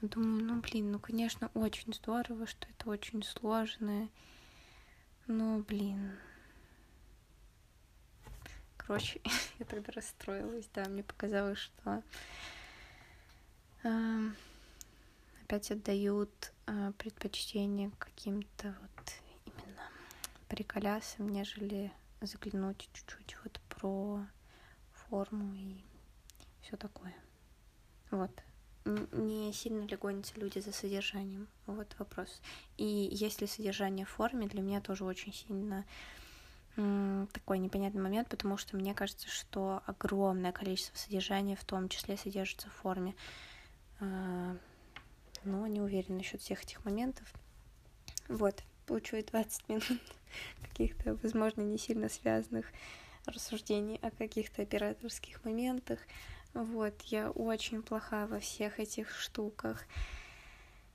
Думаю, 0.00 0.44
ну, 0.44 0.60
блин, 0.60 0.92
ну, 0.92 1.00
конечно, 1.00 1.50
очень 1.54 1.92
здорово, 1.92 2.46
что 2.46 2.68
это 2.68 2.90
очень 2.90 3.24
сложно. 3.24 4.08
Ну, 5.26 5.64
блин. 5.64 6.12
Короче, 8.76 9.20
я 9.58 9.66
тогда 9.66 9.90
расстроилась, 9.92 10.68
да, 10.72 10.84
мне 10.84 11.02
показалось, 11.02 11.58
что 11.58 12.04
э, 13.82 14.28
опять 15.42 15.72
отдают 15.72 16.52
э, 16.66 16.92
предпочтение 16.98 17.90
каким-то 17.98 18.76
вот 18.80 19.12
именно 19.44 19.90
приколясам, 20.46 21.30
нежели 21.30 21.90
заглянуть 22.20 22.88
чуть-чуть 22.92 23.36
вот 23.42 23.60
про 23.68 24.24
форму 25.08 25.54
и 25.54 25.76
все 26.62 26.76
такое. 26.76 27.14
Вот. 28.10 28.30
Не 28.84 29.52
сильно 29.52 29.84
ли 29.84 29.96
гонятся 29.96 30.38
люди 30.38 30.60
за 30.60 30.72
содержанием? 30.72 31.48
Вот 31.66 31.94
вопрос. 31.98 32.40
И 32.76 33.08
если 33.10 33.46
содержание 33.46 34.06
в 34.06 34.10
форме, 34.10 34.46
для 34.46 34.62
меня 34.62 34.80
тоже 34.80 35.04
очень 35.04 35.32
сильно 35.32 35.84
такой 37.32 37.58
непонятный 37.58 38.02
момент, 38.02 38.28
потому 38.28 38.58
что 38.58 38.76
мне 38.76 38.92
кажется, 38.92 39.28
что 39.28 39.82
огромное 39.86 40.52
количество 40.52 40.96
содержания 40.98 41.56
в 41.56 41.64
том 41.64 41.88
числе 41.88 42.18
содержится 42.18 42.68
в 42.68 42.74
форме. 42.74 43.14
А, 43.98 44.56
но 45.44 45.66
не 45.66 45.80
уверена 45.80 46.18
насчет 46.18 46.42
всех 46.42 46.62
этих 46.62 46.84
моментов. 46.84 47.32
Вот, 48.28 48.62
получу 48.84 49.16
20 49.22 49.68
минут 49.70 49.84
каких-то, 50.68 51.14
возможно, 51.22 51.62
не 51.62 51.78
сильно 51.78 52.10
связанных 52.10 52.66
рассуждений 53.26 53.98
о 54.02 54.10
каких-то 54.10 54.62
операторских 54.62 55.44
моментах. 55.44 56.00
Вот, 56.54 57.00
я 57.02 57.30
очень 57.30 57.82
плоха 57.82 58.26
во 58.26 58.40
всех 58.40 58.80
этих 58.80 59.10
штуках. 59.10 59.84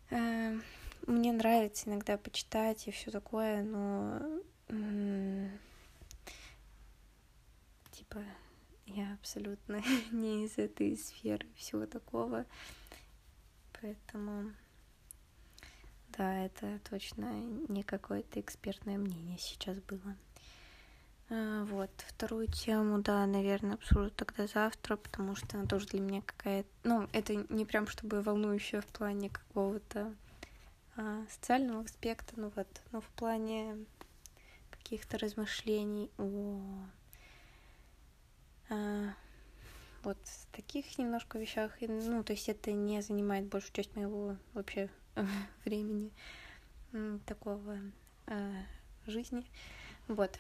Эм, 0.10 0.64
мне 1.08 1.32
нравится 1.32 1.90
иногда 1.90 2.18
почитать 2.18 2.88
и 2.88 2.92
все 2.92 3.12
такое, 3.12 3.64
но 3.64 4.22
типа 7.92 8.24
я 8.86 9.14
абсолютно 9.14 9.82
не 10.12 10.46
из 10.46 10.58
этой 10.58 10.98
сферы 10.98 11.48
всего 11.56 11.86
такого. 11.86 12.46
Поэтому 13.80 14.52
да, 16.18 16.46
это 16.46 16.80
точно 16.90 17.32
не 17.70 17.84
какое-то 17.84 18.40
экспертное 18.40 18.98
мнение 18.98 19.38
сейчас 19.38 19.80
было. 19.80 20.16
А, 21.34 21.64
вот, 21.64 21.90
вторую 22.10 22.48
тему, 22.48 23.00
да, 23.00 23.26
наверное, 23.26 23.76
обсужу 23.76 24.10
тогда 24.12 24.48
завтра, 24.48 24.98
потому 24.98 25.34
что 25.36 25.58
она 25.58 25.66
тоже 25.66 25.88
для 25.88 26.02
меня 26.02 26.22
какая-то... 26.22 26.68
Ну, 26.84 27.08
это 27.14 27.36
не 27.36 27.64
прям 27.66 27.88
чтобы 27.88 28.22
волнующая 28.22 28.82
в 28.82 28.88
плане 28.88 29.30
какого-то 29.30 30.14
а, 30.98 31.26
социального 31.30 31.86
аспекта, 31.86 32.34
ну 32.36 32.52
вот, 32.54 32.68
но 32.92 33.00
в 33.00 33.08
плане 33.12 33.78
каких-то 34.72 35.18
размышлений 35.18 36.12
о 36.18 36.60
а, 38.70 39.14
вот 40.04 40.18
таких 40.52 40.98
немножко 40.98 41.40
вещах. 41.40 41.72
Ну, 41.80 42.26
то 42.26 42.34
есть 42.34 42.50
это 42.50 42.74
не 42.74 43.02
занимает 43.02 43.46
большую 43.46 43.72
часть 43.72 43.96
моего 43.96 44.36
вообще 44.54 44.90
времени 45.64 46.12
такого 47.26 47.80
а, 48.28 48.52
жизни. 49.08 49.46
Вот. 50.10 50.38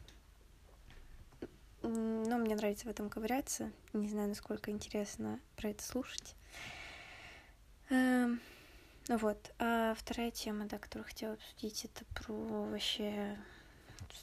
Но 1.84 2.38
мне 2.38 2.56
нравится 2.56 2.86
в 2.86 2.89
этом 2.89 3.10
ковыряться. 3.10 3.72
Не 3.94 4.08
знаю, 4.08 4.30
насколько 4.30 4.70
интересно 4.70 5.39
про 5.56 5.70
это 5.70 5.84
слушать. 5.84 6.36
Эм, 7.89 8.39
ну 9.08 9.17
вот. 9.17 9.52
А 9.58 9.96
вторая 9.96 10.32
тема, 10.32 10.65
да, 10.65 10.78
которую 10.78 11.08
хотела 11.08 11.34
обсудить, 11.34 11.86
это 11.86 12.06
про 12.13 12.34
вообще 12.34 13.38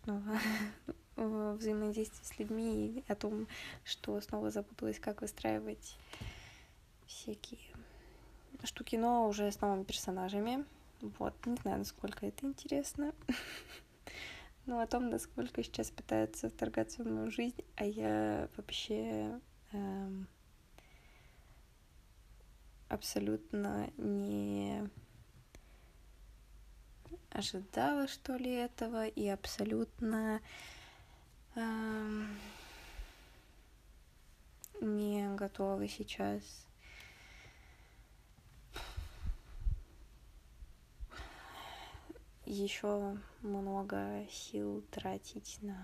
снова 0.03 0.38
взаимодействие 1.16 2.25
с 2.25 2.38
людьми 2.38 3.03
и 3.07 3.12
о 3.12 3.16
том, 3.16 3.49
что 3.85 4.21
снова 4.21 4.51
запуталась, 4.51 5.01
как 5.01 5.21
выстраивать 5.21 5.97
всякие 7.07 7.61
штуки, 8.64 8.97
но 8.97 9.29
уже 9.29 9.51
с 9.51 9.61
новыми 9.61 9.85
персонажами. 9.85 10.64
Вот, 11.01 11.35
не 11.47 11.57
знаю, 11.57 11.79
насколько 11.79 12.27
это 12.27 12.47
интересно. 12.47 13.12
ну, 14.68 14.81
о 14.81 14.87
том, 14.87 15.09
насколько 15.09 15.64
сейчас 15.64 15.90
пытаются 15.90 16.50
вторгаться 16.50 17.02
в 17.02 17.07
мою 17.07 17.31
жизнь, 17.31 17.64
а 17.76 17.87
я 17.87 18.50
вообще 18.54 19.40
эм, 19.72 20.28
абсолютно 22.90 23.90
не 23.96 24.87
ожидала, 27.31 28.09
что 28.09 28.37
ли, 28.37 28.52
этого, 28.52 29.07
и 29.07 29.26
абсолютно 29.28 30.42
эм, 31.54 32.38
не 34.83 35.35
готова 35.35 35.88
сейчас 35.88 36.67
еще 42.52 43.16
много 43.42 44.26
сил 44.30 44.82
тратить 44.90 45.58
на... 45.62 45.78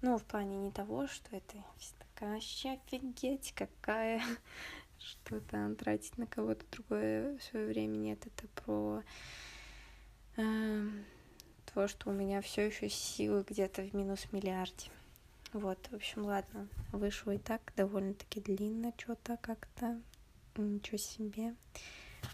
Ну, 0.00 0.18
в 0.18 0.24
плане 0.24 0.58
не 0.58 0.70
того, 0.70 1.06
что 1.06 1.36
это 1.36 1.56
такая 1.98 2.34
вообще 2.34 2.72
офигеть 2.72 3.52
какая, 3.54 4.22
что 4.98 5.40
там 5.40 5.76
тратить 5.76 6.18
на 6.18 6.26
кого-то 6.26 6.64
другое 6.70 7.38
свое 7.38 7.66
время 7.66 7.96
нет, 7.96 8.26
это 8.26 8.48
про 8.48 9.02
э, 10.36 10.88
чувство, 11.74 11.88
что 11.88 12.10
у 12.10 12.12
меня 12.12 12.40
все 12.40 12.66
еще 12.66 12.88
силы 12.88 13.44
где-то 13.48 13.82
в 13.82 13.94
минус 13.94 14.26
миллиарде. 14.32 14.90
Вот, 15.52 15.78
в 15.90 15.94
общем, 15.94 16.24
ладно, 16.24 16.68
вышло 16.92 17.32
и 17.32 17.38
так 17.38 17.72
довольно-таки 17.76 18.40
длинно, 18.40 18.92
что-то 18.96 19.36
как-то, 19.40 20.00
ничего 20.56 20.98
себе. 20.98 21.54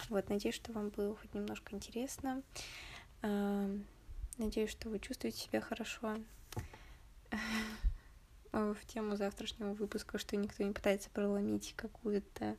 Вот, 0.08 0.28
надеюсь, 0.28 0.54
что 0.54 0.72
вам 0.72 0.90
было 0.90 1.16
хоть 1.16 1.34
немножко 1.34 1.74
интересно. 1.74 2.42
Надеюсь, 3.22 4.70
что 4.70 4.88
вы 4.88 4.98
чувствуете 4.98 5.38
себя 5.38 5.60
хорошо. 5.60 6.16
В 8.52 8.78
тему 8.86 9.16
завтрашнего 9.16 9.74
выпуска, 9.74 10.18
что 10.18 10.36
никто 10.36 10.64
не 10.64 10.72
пытается 10.72 11.08
проломить 11.10 11.74
какую-то 11.76 12.56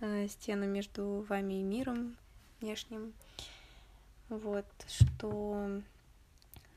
э, 0.00 0.26
стену 0.28 0.66
между 0.66 1.24
вами 1.28 1.60
и 1.60 1.62
миром 1.62 2.16
внешним. 2.60 3.12
Вот, 4.28 4.66
что 4.88 5.80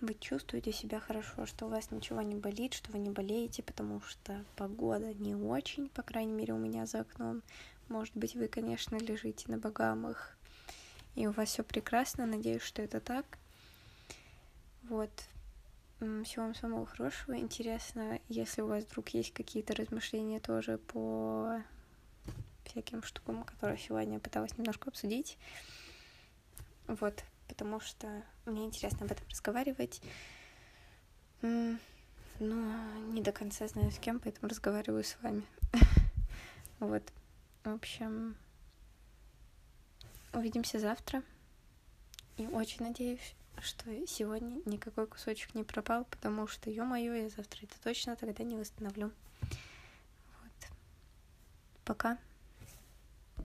вы 0.01 0.13
чувствуете 0.13 0.71
себя 0.71 0.99
хорошо, 0.99 1.45
что 1.45 1.65
у 1.65 1.69
вас 1.69 1.91
ничего 1.91 2.21
не 2.21 2.35
болит, 2.35 2.73
что 2.73 2.91
вы 2.91 2.99
не 2.99 3.09
болеете, 3.09 3.63
потому 3.63 4.01
что 4.01 4.45
погода 4.55 5.13
не 5.13 5.35
очень, 5.35 5.89
по 5.89 6.03
крайней 6.03 6.33
мере, 6.33 6.53
у 6.53 6.57
меня 6.57 6.85
за 6.85 7.01
окном. 7.01 7.41
Может 7.87 8.15
быть, 8.15 8.35
вы, 8.35 8.47
конечно, 8.47 8.95
лежите 8.97 9.51
на 9.51 9.57
богамах, 9.57 10.37
и 11.15 11.27
у 11.27 11.31
вас 11.31 11.49
все 11.49 11.63
прекрасно, 11.63 12.25
надеюсь, 12.25 12.61
что 12.61 12.81
это 12.81 12.99
так. 12.99 13.25
Вот. 14.83 15.11
Всего 15.99 16.45
вам 16.45 16.55
самого 16.55 16.85
хорошего. 16.85 17.37
Интересно, 17.37 18.19
если 18.29 18.61
у 18.61 18.67
вас 18.67 18.85
вдруг 18.85 19.09
есть 19.09 19.33
какие-то 19.33 19.75
размышления 19.75 20.39
тоже 20.39 20.77
по 20.77 21.61
всяким 22.63 23.03
штукам, 23.03 23.43
которые 23.43 23.77
сегодня 23.77 24.19
пыталась 24.19 24.57
немножко 24.57 24.89
обсудить. 24.89 25.37
Вот, 26.87 27.23
потому 27.47 27.79
что 27.79 28.23
мне 28.45 28.65
интересно 28.65 29.05
об 29.05 29.11
этом 29.11 29.27
разговаривать. 29.29 30.01
Но 31.41 31.77
не 32.39 33.21
до 33.21 33.31
конца 33.31 33.67
знаю 33.67 33.91
с 33.91 33.99
кем, 33.99 34.19
поэтому 34.19 34.49
разговариваю 34.49 35.03
с 35.03 35.17
вами. 35.21 35.43
Вот. 36.79 37.03
В 37.65 37.71
общем, 37.71 38.37
увидимся 40.33 40.79
завтра. 40.79 41.23
И 42.37 42.47
очень 42.47 42.85
надеюсь, 42.85 43.35
что 43.61 43.85
сегодня 44.07 44.61
никакой 44.65 45.07
кусочек 45.07 45.53
не 45.55 45.63
пропал, 45.63 46.05
потому 46.05 46.47
что, 46.47 46.69
ё-моё, 46.69 47.13
я 47.13 47.29
завтра 47.29 47.63
это 47.63 47.75
точно 47.83 48.15
тогда 48.15 48.43
не 48.43 48.55
восстановлю. 48.55 49.11
Вот. 50.41 50.69
Пока. 51.85 52.17